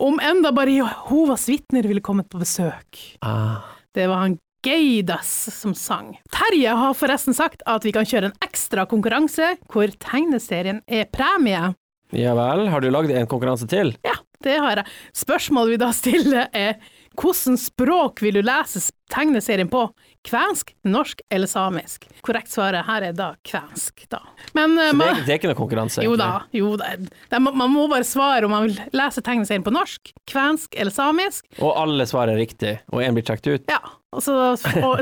Om 0.00 0.16
enda 0.24 0.50
bare 0.56 0.72
Jehovas 0.74 1.44
vitner 1.46 1.86
ville 1.86 2.02
kommet 2.02 2.26
på 2.32 2.40
besøk. 2.40 2.98
Ah. 3.22 3.62
Det 3.94 4.08
var 4.10 4.24
han 4.24 4.38
Geidas 4.64 5.28
som 5.54 5.74
sang. 5.76 6.16
Terje 6.32 6.72
har 6.74 6.96
forresten 6.96 7.36
sagt 7.36 7.62
at 7.68 7.84
vi 7.84 7.92
kan 7.94 8.08
kjøre 8.08 8.32
en 8.32 8.38
ekstra 8.42 8.88
konkurranse 8.90 9.52
hvor 9.70 9.92
tegneserien 10.02 10.80
er 10.88 11.06
premie. 11.12 11.74
Ja 12.16 12.32
vel, 12.38 12.66
har 12.72 12.80
du 12.82 12.88
lagd 12.90 13.12
en 13.12 13.28
konkurranse 13.30 13.68
til? 13.70 13.92
Ja, 14.06 14.16
det 14.46 14.58
har 14.60 14.82
jeg. 14.82 14.92
Spørsmålet 15.24 15.74
vi 15.76 15.80
da 15.84 15.90
stiller 15.96 16.50
er 16.52 16.76
hvordan 17.14 17.54
språk 17.60 18.22
vil 18.24 18.34
du 18.34 18.42
lese 18.42 18.80
tegneserien 19.14 19.68
på? 19.70 19.84
Kvensk, 20.26 20.72
norsk 20.88 21.20
eller 21.30 21.46
samisk? 21.46 22.08
Korrekt 22.26 22.50
svaret 22.50 22.86
her 22.88 23.04
er 23.06 23.14
da 23.14 23.28
kvensk, 23.46 24.06
da. 24.10 24.18
Men 24.56 24.74
eh, 24.80 24.90
Så 24.90 24.98
det, 24.98 25.06
er, 25.10 25.20
det 25.20 25.34
er 25.34 25.38
ikke 25.38 25.50
noe 25.52 25.58
konkurranse? 25.60 26.02
jo 26.02 26.16
da, 26.18 26.30
jo 26.56 26.72
da. 26.80 26.94
Man 27.38 27.70
må 27.70 27.84
bare 27.92 28.06
svare 28.08 28.48
om 28.48 28.54
man 28.56 28.66
vil 28.66 28.80
lese 28.96 29.22
tegneserien 29.22 29.62
på 29.66 29.74
norsk, 29.74 30.10
kvensk 30.32 30.74
eller 30.74 30.94
samisk. 30.96 31.46
Og 31.60 31.70
alle 31.78 32.08
svarer 32.10 32.40
riktig, 32.40 32.80
og 32.90 33.04
én 33.04 33.14
blir 33.14 33.26
trukket 33.28 33.60
ut? 33.60 33.70
Ja, 33.70 33.78
og 34.14 34.22
så 34.24 34.34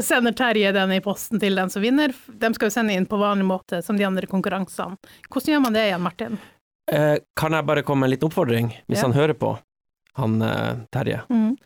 sender 0.04 0.36
Terje 0.36 0.72
den 0.76 0.92
i 0.98 1.00
posten 1.04 1.40
til 1.40 1.56
den 1.56 1.72
som 1.72 1.84
vinner. 1.84 2.12
De 2.28 2.52
skal 2.58 2.68
jo 2.68 2.74
sende 2.76 2.98
inn 2.98 3.08
på 3.08 3.20
vanlig 3.20 3.46
måte 3.48 3.80
som 3.86 3.96
de 3.96 4.04
andre 4.08 4.28
konkurransene. 4.28 4.98
Hvordan 5.30 5.54
gjør 5.54 5.64
man 5.64 5.78
det 5.78 5.86
igjen, 5.88 6.04
Martin? 6.04 6.42
Eh, 6.90 7.18
kan 7.38 7.52
jeg 7.52 7.66
bare 7.68 7.82
komme 7.86 8.00
med 8.02 8.10
en 8.10 8.14
liten 8.16 8.28
oppfordring, 8.30 8.72
hvis 8.88 8.98
Ja. 8.98 9.06
han 9.06 9.12
hører 9.14 9.34
på, 9.38 9.58
han 10.18 10.40
eh, 10.42 10.74
Terje? 10.92 11.22
Mm. 11.30 11.56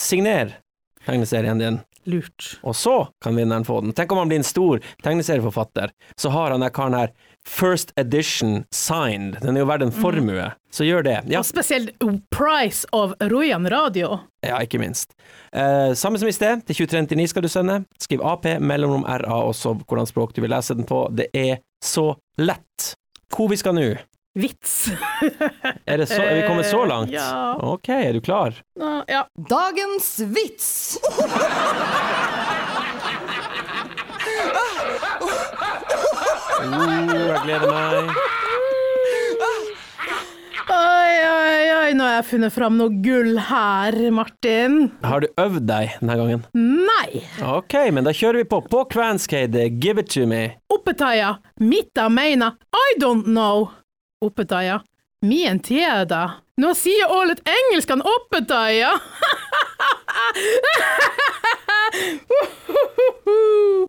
Signer 0.00 0.56
tegneserien 1.04 1.58
din, 1.58 1.80
Lurt. 2.06 2.58
og 2.62 2.74
så 2.74 3.08
kan 3.22 3.34
vinneren 3.36 3.64
få 3.66 3.80
den. 3.82 3.92
Tenk 3.92 4.12
om 4.12 4.18
han 4.18 4.28
blir 4.28 4.38
en 4.40 4.44
stor 4.44 4.80
tegneserieforfatter, 5.02 5.90
så 6.16 6.30
har 6.30 6.50
han 6.54 6.60
den 6.60 6.70
karen 6.70 6.94
her 6.94 7.10
First 7.48 7.92
edition 7.96 8.66
signed, 8.70 9.38
den 9.40 9.56
er 9.56 9.60
jo 9.62 9.66
verdt 9.66 9.82
en 9.86 9.90
formue, 9.96 10.50
så 10.70 10.84
gjør 10.84 11.02
det. 11.06 11.14
Ja, 11.32 11.38
Og 11.40 11.46
spesielt 11.48 11.94
Price 12.30 12.84
of 12.92 13.14
Royan 13.20 13.64
Radio. 13.72 14.20
ja 14.44 14.58
ikke 14.60 14.78
minst. 14.78 15.14
Eh, 15.52 15.94
samme 15.96 16.18
som 16.20 16.28
i 16.28 16.32
sted, 16.36 16.60
til 16.66 16.76
2399 16.84 17.28
skal 17.32 17.42
du 17.42 17.48
sende. 17.48 17.78
Skriv 17.98 18.20
AP, 18.22 18.58
mellomrom 18.60 19.04
RA, 19.08 19.40
og 19.48 19.54
så 19.56 19.72
hvordan 19.74 20.06
språk 20.06 20.34
du 20.34 20.42
vil 20.42 20.50
lese 20.50 20.74
den 20.76 20.84
på. 20.84 21.08
Det 21.16 21.30
er 21.34 21.58
så 21.82 22.14
lett. 22.38 22.92
Hvor 23.32 23.48
vi 23.48 23.56
skal 23.56 23.74
nå? 23.74 23.96
Vits. 24.38 24.86
Er, 25.86 25.96
det 25.98 26.06
så, 26.06 26.20
er 26.22 26.36
vi 26.38 26.42
kommet 26.46 26.66
så 26.70 26.82
Eh, 26.84 26.88
langt? 26.88 27.10
ja. 27.10 27.56
Ok, 27.66 27.88
er 27.88 28.12
du 28.14 28.20
klar? 28.22 28.54
Ja. 29.10 29.24
Dagens 29.50 30.20
vits. 30.30 30.98
Oh, 36.60 36.90
jeg 36.90 37.40
gleder 37.44 37.70
meg. 37.70 38.10
Oi, 40.70 41.14
oi, 41.26 41.64
oi, 41.74 41.88
nå 41.98 42.04
har 42.06 42.12
jeg 42.20 42.26
funnet 42.28 42.54
fram 42.54 42.76
noe 42.78 42.92
gull 43.02 43.40
her, 43.48 43.96
Martin. 44.14 44.76
Har 45.02 45.24
du 45.24 45.28
øvd 45.40 45.64
deg 45.66 45.96
denne 45.98 46.16
gangen? 46.20 46.44
Nei. 46.54 47.24
Ok, 47.42 47.74
men 47.96 48.06
da 48.06 48.12
kjører 48.14 48.44
vi 48.44 48.48
på. 48.52 48.60
På 48.70 48.84
kvenskheide, 48.92 49.66
give 49.82 49.98
it 50.04 50.10
to 50.14 50.26
me. 50.30 50.44
Oppetaja, 50.70 51.34
mitta 51.64 52.06
meina, 52.12 52.52
I 52.70 52.94
don't 53.02 53.26
know. 53.26 53.70
Oppetaja, 54.20 54.80
Min 55.20 55.58
tieda. 55.60 56.30
Nå 56.60 56.70
sier 56.76 57.04
jeg 57.04 57.30
et 57.34 57.42
engelsk 57.52 57.90
han 57.92 58.00
oppetaja. 58.04 58.94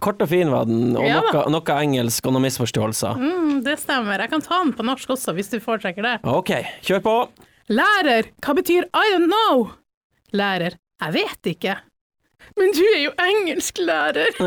Kort 0.03 0.23
og 0.23 0.29
fin 0.31 0.51
var 0.51 0.65
den, 0.67 0.91
og 0.97 1.05
Ja 1.07 1.21
noe, 1.23 1.45
noe 1.53 1.77
engelsk 1.77 2.25
og 2.27 2.33
noen 2.35 2.45
misforståelser. 2.49 3.15
Mm, 3.19 3.61
det 3.63 3.77
stemmer. 3.79 4.19
Jeg 4.25 4.31
kan 4.33 4.43
ta 4.43 4.59
den 4.63 4.73
på 4.75 4.83
norsk 4.87 5.07
også, 5.15 5.31
hvis 5.37 5.51
du 5.53 5.57
foretrekker 5.63 6.03
det. 6.03 6.15
Ok, 6.27 6.51
kjør 6.83 7.01
på. 7.05 7.15
Lærer, 7.71 8.23
hva 8.43 8.51
betyr 8.57 8.83
I 8.91 9.05
don't 9.13 9.31
know? 9.31 9.69
Lærer, 10.35 10.75
jeg 11.05 11.11
vet 11.15 11.41
ikke. 11.53 11.73
Men 12.59 12.73
du 12.75 12.81
er 12.83 12.99
jo 13.05 13.11
engelsklærer. 13.21 14.31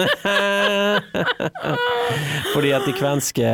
Fordi 2.54 2.72
at 2.76 2.84
de 2.88 2.92
kvenske 2.96 3.44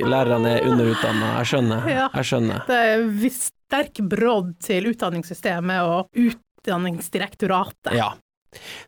lærerne 0.00 0.54
er 0.56 0.68
underutdanna. 0.68 1.34
Jeg 1.40 1.46
skjønner. 1.52 1.88
Ja. 1.92 2.06
Jeg 2.14 2.24
skjønner. 2.30 2.64
Det 2.68 2.78
er 2.92 3.04
visst 3.24 3.52
sterk 3.68 4.00
brodd 4.08 4.54
til 4.64 4.88
utdanningssystemet 4.94 5.78
og 5.84 6.08
Utdanningsdirektoratet. 6.16 7.92
Ja. 7.96 8.10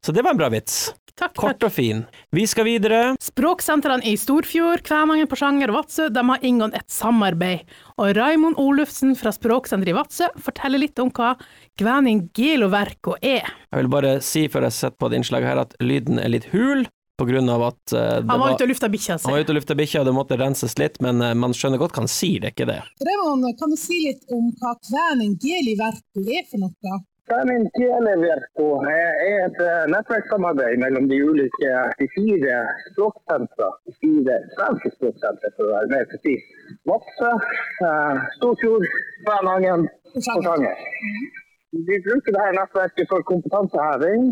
Så 0.05 0.13
det 0.17 0.25
var 0.25 0.35
en 0.35 0.41
bra 0.41 0.49
vits. 0.53 0.91
Takk, 1.21 1.35
Kort 1.37 1.59
takk. 1.59 1.67
og 1.69 1.73
fin. 1.75 1.99
Vi 2.33 2.47
skal 2.49 2.65
videre. 2.65 3.01
Språksentrene 3.21 4.07
i 4.09 4.15
Storfjord, 4.17 4.81
Kvænangen, 4.87 5.29
Porsanger 5.29 5.69
og 5.69 5.83
Vadsø 5.83 6.07
de 6.09 6.23
har 6.31 6.47
inngått 6.47 6.79
et 6.79 6.89
samarbeid, 6.89 7.67
og 8.01 8.15
Raimond 8.17 8.57
Olufsen 8.61 9.13
fra 9.19 9.33
Språksenteret 9.37 9.93
i 9.93 9.97
Vadsø 9.99 10.31
forteller 10.41 10.81
litt 10.81 11.03
om 11.03 11.13
hva 11.13 11.35
kvæning 11.81 12.31
geloverko 12.37 13.19
er. 13.21 13.45
Jeg 13.45 13.83
vil 13.83 13.93
bare 13.93 14.15
si 14.25 14.47
før 14.49 14.71
jeg 14.71 14.79
setter 14.79 14.97
på 14.97 15.13
det 15.13 15.21
innslaget 15.21 15.51
her, 15.53 15.63
at 15.67 15.77
lyden 15.85 16.23
er 16.23 16.33
litt 16.33 16.49
hul, 16.55 16.87
på 17.21 17.27
grunn 17.29 17.53
av 17.53 17.67
at 17.69 17.93
eh, 17.93 18.23
det 18.25 18.33
Han 18.33 18.41
var 18.41 18.55
ute 18.57 18.65
og 18.65 18.71
lufta 18.71 18.89
bikkja 18.89 19.19
han 19.21 19.35
var 19.35 19.43
ute 19.45 19.53
og 19.53 19.59
lufta 19.59 19.77
bikkja, 19.77 20.05
det 20.09 20.15
måtte 20.17 20.39
renses 20.41 20.79
litt, 20.81 20.97
men 21.05 21.21
eh, 21.21 21.37
man 21.37 21.53
skjønner 21.53 21.83
godt 21.83 21.93
hva 21.93 22.07
han 22.07 22.09
sier, 22.09 22.41
det 22.41 22.49
er 22.49 22.55
ikke 22.57 22.71
det. 22.71 22.81
Raymond, 23.05 23.45
kan 23.61 23.75
du 23.75 23.77
si 23.77 24.01
litt 24.07 24.25
om 24.33 24.49
hva 24.57 24.73
kvæning 24.89 25.37
geliverko 25.43 26.25
er 26.25 26.49
for 26.49 26.65
noe? 26.65 27.01
Kvæning 27.31 27.65
Televerko 27.79 28.69
er 29.01 29.11
et 29.33 29.59
eh, 29.71 29.85
nettverkssamarbeid 29.93 30.77
mellom 30.85 31.05
de 31.11 31.19
ulike 31.31 31.73
de 32.01 32.07
fire 32.17 32.57
språksentra. 32.91 33.69
De 33.87 33.93
fire 34.03 34.35
svenske 34.55 34.91
språksentra, 34.97 35.51
for 35.55 35.69
å 35.69 35.75
være 35.77 35.93
mer 35.93 36.09
presis. 36.11 36.49
Vadsø, 36.91 37.31
eh, 37.89 38.17
Storfjord, 38.37 38.87
Kvænangen 39.27 39.87
og 40.15 40.25
Porsanger. 40.27 40.75
Vi 41.89 42.01
bruker 42.07 42.35
dette 42.35 42.57
nettverket 42.59 43.07
for 43.13 43.29
kompetanseheving 43.31 44.25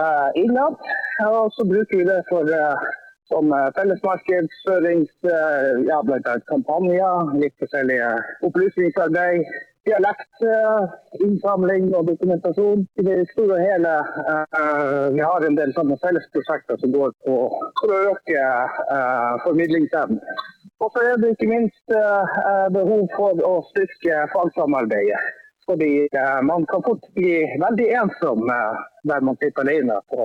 eh, 0.00 0.28
innad, 0.44 0.80
og 1.28 1.52
så 1.56 1.68
bruker 1.72 2.00
vi 2.00 2.06
det 2.12 2.20
for 2.32 2.48
eh, 2.60 2.86
som 3.32 3.52
eh, 3.58 3.68
fellesmarkedsførings, 3.76 5.12
eh, 5.36 5.68
ja, 5.90 6.00
bl.a. 6.06 6.38
kampanjer, 6.54 7.36
litt 7.44 7.56
forskjellige 7.60 8.08
opplysningsarbeid, 8.48 9.44
dialektinnsamling 9.88 11.84
og 11.96 12.02
dokumentasjon. 12.10 12.80
I 13.00 13.02
det 13.08 13.16
store 13.32 13.54
og 13.58 13.64
hele 13.66 13.92
eh, 13.98 15.06
vi 15.16 15.20
har 15.24 15.40
en 15.46 15.58
del 15.58 15.70
sånne 15.76 15.96
fellesprosjekter 16.04 16.76
som 16.82 16.90
går 16.96 17.10
på 17.26 17.34
for 17.80 17.88
å 17.90 18.02
øke 18.12 18.42
eh, 18.42 19.32
formidlingsevnen. 19.46 20.20
Og 20.82 20.88
så 20.94 20.98
er 21.06 21.14
det 21.22 21.28
ikke 21.34 21.50
minst 21.50 21.86
eh, 21.94 22.22
behov 22.74 23.04
for 23.16 23.32
å 23.46 23.54
styrke 23.70 24.14
fagsamarbeidet. 24.34 25.22
Fordi 25.70 25.92
eh, 26.06 26.40
man 26.50 26.66
kan 26.70 26.82
fort 26.86 27.04
bli 27.18 27.34
veldig 27.62 27.88
ensom 28.02 28.38
eh, 28.50 28.72
der 29.10 29.20
man 29.26 29.38
sitter 29.42 29.62
alene 29.62 29.96
på 30.10 30.20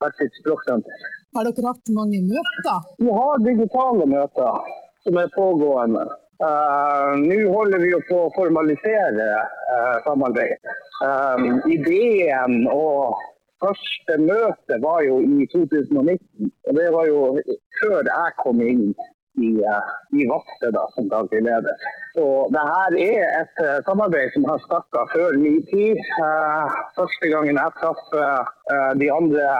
hvert 0.00 0.16
sitt 0.20 0.34
språksenter. 0.40 0.94
Har 1.36 1.44
dere 1.44 1.68
hatt 1.68 1.86
mange 1.92 2.20
møter? 2.24 2.78
Vi 3.02 3.10
har 3.20 3.44
digitale 3.44 4.04
møter 4.08 4.52
som 5.04 5.20
er 5.20 5.28
pågående. 5.36 6.04
Eh, 6.46 7.12
Nå 7.18 7.38
holder 7.50 7.78
vi 7.82 7.90
jo 7.90 7.98
på 8.06 8.18
å 8.24 8.34
formalisere 8.36 9.26
uh, 9.42 9.96
samarbeidet. 10.04 10.76
Um, 11.02 11.58
ideen 11.66 12.60
og 12.70 13.18
første 13.58 14.18
møte 14.22 14.78
var 14.84 15.02
jo 15.02 15.18
i 15.18 15.48
2019. 15.50 16.52
Og 16.68 16.78
det 16.78 16.86
var 16.94 17.10
jo 17.10 17.22
før 17.80 18.06
jeg 18.06 18.36
kom 18.44 18.62
inn 18.62 18.84
i, 19.42 19.50
uh, 19.66 19.90
i 20.14 20.28
Vasse 20.30 20.70
da, 20.78 20.84
som 20.94 21.10
daglig 21.10 21.42
leder. 21.48 21.90
Så 22.14 22.28
det 22.54 22.64
her 22.70 22.98
er 23.08 23.26
et 23.42 23.60
samarbeid 23.90 24.30
som 24.36 24.46
har 24.46 24.62
starta 24.68 25.08
før 25.10 25.34
min 25.42 25.58
tid. 25.72 25.98
Første 26.94 27.34
gangen 27.34 27.58
jeg 27.58 27.78
traff 27.82 28.16
de 29.02 29.10
andre 29.14 29.50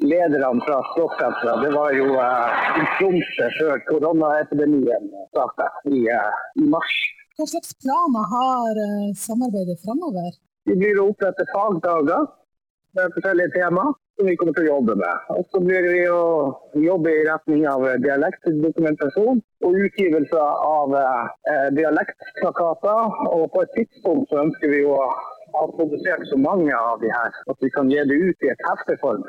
lederne 0.00 0.60
fra 0.66 0.80
språksenteret, 0.90 1.62
det 1.64 1.70
var 1.76 1.94
jo 1.96 2.06
eh, 2.16 2.66
i 2.80 2.84
Tromsø 2.96 3.48
før 3.58 3.80
koronaepidemien 3.88 5.08
starta 5.30 5.70
i, 5.90 6.04
eh, 6.08 6.44
i 6.62 6.68
mars. 6.74 6.98
Hva 7.38 7.46
slags 7.52 7.72
planer 7.84 8.30
har 8.34 8.84
eh, 8.84 9.08
samarbeidet 9.16 9.80
framover? 9.84 10.30
Vi 10.68 10.76
blir 10.76 11.00
å 11.00 11.10
opprette 11.12 11.46
fagdager 11.54 12.28
med 12.96 13.12
forskjellige 13.16 13.54
tema 13.56 13.84
som 14.20 14.28
vi 14.28 14.36
kommer 14.36 14.56
til 14.56 14.66
å 14.66 14.72
jobbe 14.74 14.96
med. 15.00 15.28
Og 15.32 15.46
så 15.52 15.62
blir 15.64 15.86
vi 15.88 16.00
å 16.12 16.24
jobbe 16.84 17.12
i 17.12 17.24
retning 17.28 17.64
av 17.70 17.86
dialektdokumentasjon 18.04 19.40
og 19.64 19.78
utgivelse 19.86 20.46
av 20.66 20.96
eh, 21.00 21.68
dialektplakater. 21.78 23.20
Og 23.32 23.46
på 23.54 23.64
et 23.64 23.76
tidspunkt 23.78 24.28
så 24.32 24.42
ønsker 24.44 24.74
vi 24.74 24.82
å 24.84 24.98
ha 25.54 25.64
produsert 25.76 26.22
så 26.30 26.38
mange 26.38 26.74
av 26.76 27.00
de 27.02 27.10
her 27.12 27.30
at 27.52 27.58
vi 27.64 27.70
kan 27.76 27.90
gi 27.92 28.02
det 28.10 28.18
ut 28.28 28.46
i 28.46 28.50
et 28.52 28.64
hefteform. 28.68 29.22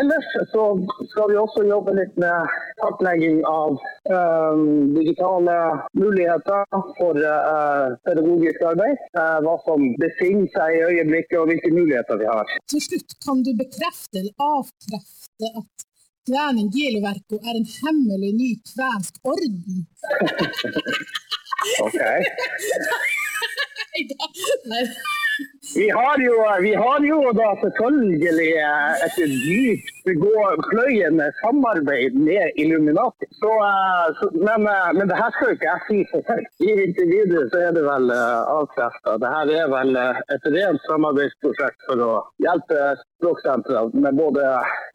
Ellers 0.00 0.28
så 0.52 0.64
skal 1.12 1.32
vi 1.32 1.38
også 1.40 1.64
jobbe 1.68 1.94
litt 1.98 2.14
med 2.24 2.54
kartlegging 2.82 3.40
av 3.50 3.78
eh, 4.16 4.62
digitale 4.98 5.56
muligheter 6.04 6.64
for 7.00 7.18
eh, 7.32 7.86
pedagogisk 8.08 8.64
arbeid. 8.72 9.02
Eh, 9.22 9.38
hva 9.46 9.56
som 9.66 9.90
befinner 10.02 10.48
seg 10.54 10.78
i 10.78 10.84
øyeblikket 10.92 11.40
og 11.40 11.52
hvilke 11.52 11.74
muligheter 11.74 12.22
vi 12.22 12.30
har. 12.30 12.56
Til 12.72 12.84
slutt, 12.88 13.18
kan 13.24 13.44
du 13.46 13.52
bekrefte 13.58 14.22
eller 14.22 14.48
avkrefte 14.52 15.52
at 15.62 15.86
kvæning 16.28 16.68
Gieloverko 16.74 17.40
er 17.40 17.54
en 17.56 17.68
hemmelig 17.78 18.32
ny 18.42 18.50
kvensk 18.72 19.22
orden? 19.34 19.84
Ok. 21.82 21.94
Nei 23.94 24.82
da. 24.84 25.27
Vi 25.76 25.88
har 25.98 26.16
jo, 26.26 26.34
vi 26.66 26.72
har 26.74 27.00
jo 27.10 27.18
da 27.40 27.48
selvfølgelig 27.62 28.52
et 29.06 29.18
dypt 29.46 29.98
pløyende 30.70 31.26
samarbeid 31.40 32.14
med 32.28 32.50
Illuminati. 32.62 33.26
Så, 33.42 33.52
eh, 33.70 34.22
men, 34.32 34.66
eh, 34.66 34.90
men 34.98 35.08
det 35.08 35.16
her 35.20 35.30
skal 35.34 35.48
jo 35.48 35.56
ikke 35.56 35.70
jeg 35.72 35.84
si 35.88 35.98
for 36.10 36.20
selv. 36.30 36.46
I 36.68 36.70
intervjuet 36.86 37.52
så 37.52 37.60
er 37.66 37.76
det 37.76 37.84
vel 37.84 38.10
uh, 38.10 38.56
avkrefta. 38.56 39.18
Det 39.22 39.34
her 39.36 39.52
er 39.60 39.68
vel 39.76 40.00
eh, 40.04 40.22
et 40.34 40.50
rent 40.56 40.88
samarbeidsprosjekt 40.90 41.86
for 41.88 42.04
å 42.08 42.12
hjelpe 42.44 42.80
språksentrene 43.18 44.02
med 44.04 44.18
både 44.18 44.44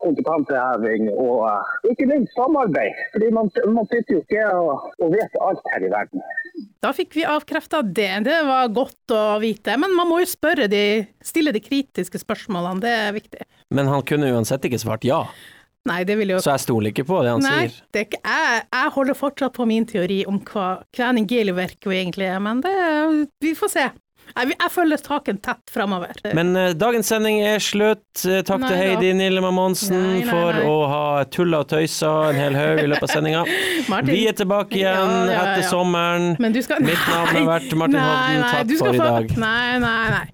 kompetanseheving 0.03 1.09
og 1.13 1.43
eh, 1.49 1.91
ikke 1.91 2.07
minst 2.09 2.33
samarbeid. 2.37 3.03
Fordi 3.15 3.31
man, 3.35 3.51
man 3.75 3.89
sitter 3.91 4.17
jo 4.17 4.23
ikke 4.23 4.47
og, 4.59 4.89
og 5.03 5.13
vet 5.15 5.39
alt 5.47 5.73
her 5.73 5.87
i 5.87 5.91
verden. 5.93 6.25
Da 6.83 6.91
fikk 6.95 7.15
vi 7.15 7.25
avkrefta 7.27 7.81
det. 7.83 8.11
Det 8.27 8.39
var 8.47 8.71
godt 8.75 9.13
å 9.15 9.23
vite. 9.43 9.75
Men 9.79 9.95
man 9.97 10.09
må 10.09 10.19
jo 10.21 10.29
spørre 10.33 10.67
de, 10.71 10.83
stille 11.23 11.53
de 11.55 11.61
kritiske 11.63 12.21
spørsmålene, 12.21 12.81
det 12.83 12.93
er 12.93 13.11
viktig. 13.15 13.47
Men 13.73 13.89
han 13.91 14.05
kunne 14.07 14.31
uansett 14.33 14.65
ikke 14.69 14.81
svart 14.81 15.05
ja, 15.07 15.23
Nei, 15.83 16.05
det 16.07 16.15
vil 16.15 16.29
jo 16.31 16.37
så 16.39 16.53
jeg 16.53 16.63
stoler 16.63 16.93
ikke 16.93 17.03
på 17.09 17.17
det 17.25 17.31
han 17.33 17.41
Nei, 17.43 17.65
sier. 17.67 17.73
det 17.91 18.03
er 18.05 18.13
jeg, 18.23 18.59
jeg 18.71 18.91
holder 18.95 19.17
fortsatt 19.19 19.51
på 19.57 19.65
min 19.67 19.83
teori 19.89 20.21
om 20.31 20.37
hva 20.47 20.67
kvening 20.95 21.27
geliverko 21.27 21.91
egentlig 21.91 22.29
er, 22.31 22.39
men 22.39 22.61
det, 22.63 22.71
vi 23.43 23.51
får 23.59 23.71
se. 23.73 23.83
Jeg, 24.33 24.55
jeg 24.55 24.71
følger 24.73 25.01
saken 25.01 25.39
tett 25.45 25.71
framover. 25.73 26.17
Men 26.33 26.55
uh, 26.57 26.71
dagens 26.77 27.11
sending 27.11 27.39
er 27.45 27.61
slutt. 27.61 28.23
Eh, 28.25 28.41
takk 28.45 28.63
Nei 28.63 28.71
til 28.71 28.79
da. 28.79 28.81
Heidi 28.81 29.11
Nillema 29.17 29.51
Monsen 29.53 29.93
Nei, 29.93 30.23
nei, 30.23 30.25
for 30.29 30.57
nei. 30.57 30.63
å 30.65 30.77
ha 30.89 31.03
tulla 31.29 31.61
og 31.61 31.69
tøysa 31.69 32.11
en 32.31 32.39
hel 32.41 32.57
haug 32.57 32.81
i 32.81 32.87
løpet 32.89 33.05
av 33.07 33.13
sendinga. 33.13 33.43
Vi 34.09 34.23
er 34.29 34.37
tilbake 34.37 34.79
igjen 34.79 35.13
Ja, 35.13 35.29
ja, 35.29 35.43
etter 35.43 35.67
sommeren. 35.69 36.33
Men 36.41 36.55
du 36.55 36.61
skal 36.65 36.81
Mitt 36.85 37.05
navn 37.11 37.37
har 37.37 37.47
vært 37.51 37.77
Martin 37.77 37.99
Hovden. 38.01 38.47
Takk 38.49 38.73
for 38.81 38.97
i 38.97 39.03
dag. 39.03 39.37
Nei, 39.45 39.77
nei, 39.83 40.03
nei. 40.17 40.25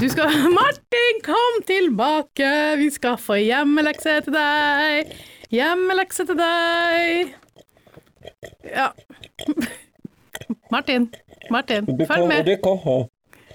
Du 0.00 0.08
skal 0.10 0.34
Martin, 0.58 1.22
kom 1.24 1.62
tilbake! 1.70 2.50
Vi 2.82 2.90
skal 2.96 3.18
få 3.22 3.38
hjemmelekse 3.38 4.18
til 4.26 4.34
deg. 4.34 5.14
Hjemmelekse 5.54 6.26
til 6.26 6.42
deg. 6.42 7.34
Ja. 8.66 8.90
Martin. 10.74 11.12
Martin, 11.50 11.86
følg 12.08 12.26
med. 12.26 13.10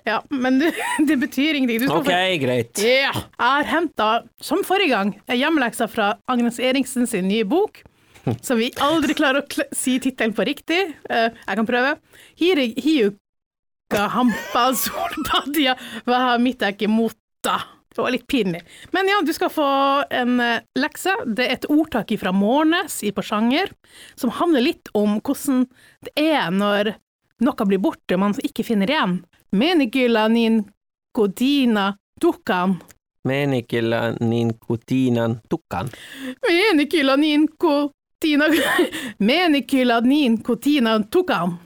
Ja, 0.08 0.20
men 0.30 0.60
du, 0.62 0.68
det 1.10 1.18
betyr 1.22 1.58
ingenting. 1.60 1.80
Du 1.84 1.88
skal 1.88 2.00
Ok, 2.02 2.10
få 2.10 2.42
greit. 2.46 2.82
Ja. 2.84 3.12
Jeg 3.14 3.46
har 3.46 3.70
henta, 3.74 4.10
som 4.42 4.64
forrige 4.68 4.94
gang, 4.94 5.14
hjemmeleksa 5.32 5.88
fra 5.92 6.14
Agnes 6.32 6.60
Eriksen 6.60 7.08
sin 7.10 7.28
nye 7.32 7.48
bok. 7.48 7.82
Som 8.46 8.60
vi 8.60 8.68
aldri 8.84 9.16
klarer 9.16 9.42
å 9.42 9.48
kl 9.50 9.64
si 9.74 9.96
tittelen 10.04 10.34
på 10.36 10.44
riktig. 10.46 10.80
Uh, 11.10 11.30
jeg 11.32 11.56
kan 11.62 11.66
prøve. 11.66 11.94
Hiri- 12.38 12.76
Hiuka 12.84 14.04
hampa 14.14 14.66
solpadia 14.78 15.78
hva 16.06 16.20
har 16.28 16.42
mitt 16.44 16.62
ikke 16.68 16.90
mota. 16.92 17.56
Det 17.90 18.04
var 18.04 18.14
litt 18.14 18.28
pinlig. 18.30 18.60
Men 18.94 19.08
ja, 19.10 19.18
du 19.26 19.32
skal 19.34 19.50
få 19.50 19.66
en 20.14 20.36
eh, 20.44 20.62
lekse. 20.78 21.16
Det 21.26 21.48
er 21.48 21.56
et 21.58 21.66
ordtak 21.74 22.12
fra 22.22 22.32
Mårnes 22.36 23.00
i 23.04 23.10
Porsanger, 23.16 23.72
som 24.20 24.30
handler 24.38 24.62
litt 24.68 24.92
om 24.96 25.18
hvordan 25.26 25.64
det 26.06 26.14
er 26.22 26.54
når 26.54 26.92
noe 27.44 27.66
blir 27.68 27.82
borte 27.82 28.20
man 28.22 28.36
ikke 28.46 28.64
finner 28.68 28.94
igjen. 28.94 29.18
Menigila 29.52 30.28
nin 30.28 30.64
kodina 31.12 31.94
dukan. 32.22 32.76
Menikila 33.28 34.16
ninkotinan 34.20 35.42
tukkan. 35.50 35.90
Menikila 36.50 37.16
nin 37.16 37.48
kotina 37.58 38.46
Menikila 39.20 40.00
niin 40.02 40.44
kotina 40.44 41.00
tukan. 41.12 41.58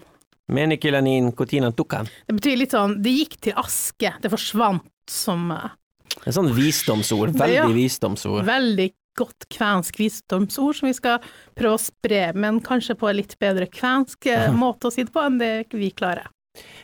Menikila 0.51 1.01
ninkotinan 1.01 1.73
tukan. 1.77 2.07
Det 2.27 2.33
betyr 2.33 2.57
litt 2.57 2.73
sånn 2.73 2.97
det 3.03 3.13
gikk 3.13 3.37
til 3.41 3.59
aske, 3.59 4.13
det 4.21 4.31
forsvant 4.31 4.87
som 5.09 5.51
uh, 5.51 5.71
er 6.25 6.35
sånn 6.35 6.51
visdomsord. 6.55 7.35
Ja. 7.43 7.65
Veldig 7.65 7.75
visdomsord. 7.75 8.45
veldig 8.47 8.89
godt 9.19 9.45
kvensk 9.51 9.99
visdomsord 9.99 10.79
som 10.79 10.87
vi 10.89 10.95
skal 10.97 11.19
prøve 11.57 11.77
å 11.77 11.81
spre, 11.81 12.31
men 12.33 12.61
kanskje 12.65 12.95
på 12.97 13.11
en 13.11 13.19
litt 13.19 13.35
bedre 13.39 13.67
kvensk 13.69 14.25
eh, 14.31 14.49
måte 14.55 14.89
å 14.89 14.93
si 14.93 15.05
det 15.05 15.13
på 15.13 15.21
enn 15.21 15.37
det 15.41 15.55
vi 15.73 15.91
klarer. 15.91 16.31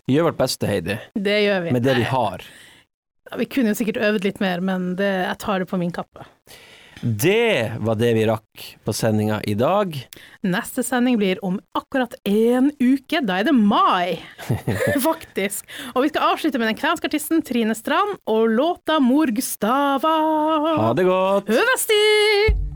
Vi 0.08 0.16
gjør 0.18 0.32
vårt 0.32 0.40
beste, 0.42 0.68
Heidi, 0.70 0.98
Det 1.16 1.38
gjør 1.46 1.64
vi. 1.68 1.72
med 1.76 1.84
det 1.86 1.96
vi 2.00 2.08
har. 2.10 2.44
Vi 3.38 3.46
kunne 3.46 3.76
jo 3.76 3.78
sikkert 3.78 4.02
øvet 4.02 4.24
litt 4.26 4.40
mer, 4.42 4.60
men 4.66 4.96
det, 4.98 5.10
jeg 5.28 5.38
tar 5.44 5.60
det 5.62 5.70
på 5.70 5.78
min 5.78 5.92
kappe. 5.94 6.26
Det 7.00 7.78
var 7.80 7.96
det 7.96 8.10
vi 8.18 8.26
rakk 8.28 8.64
på 8.84 8.92
sendinga 8.92 9.38
i 9.48 9.54
dag. 9.56 9.94
Neste 10.44 10.84
sending 10.84 11.16
blir 11.22 11.40
om 11.48 11.60
akkurat 11.78 12.12
én 12.28 12.72
uke. 12.82 13.22
Da 13.24 13.38
er 13.40 13.48
det 13.48 13.54
mai, 13.56 14.20
faktisk. 15.08 15.64
Og 15.94 16.04
vi 16.04 16.10
skal 16.12 16.34
avslutte 16.34 16.60
med 16.60 16.74
den 16.74 16.80
kvenske 16.82 17.08
artisten 17.08 17.46
Trine 17.46 17.78
Strand 17.78 18.18
og 18.28 18.50
låta 18.52 19.00
Mor 19.00 19.32
Gustava. 19.32 20.16
Ha 20.82 20.90
det 20.98 21.08
godt! 21.08 21.54
Høvesti! 21.54 22.69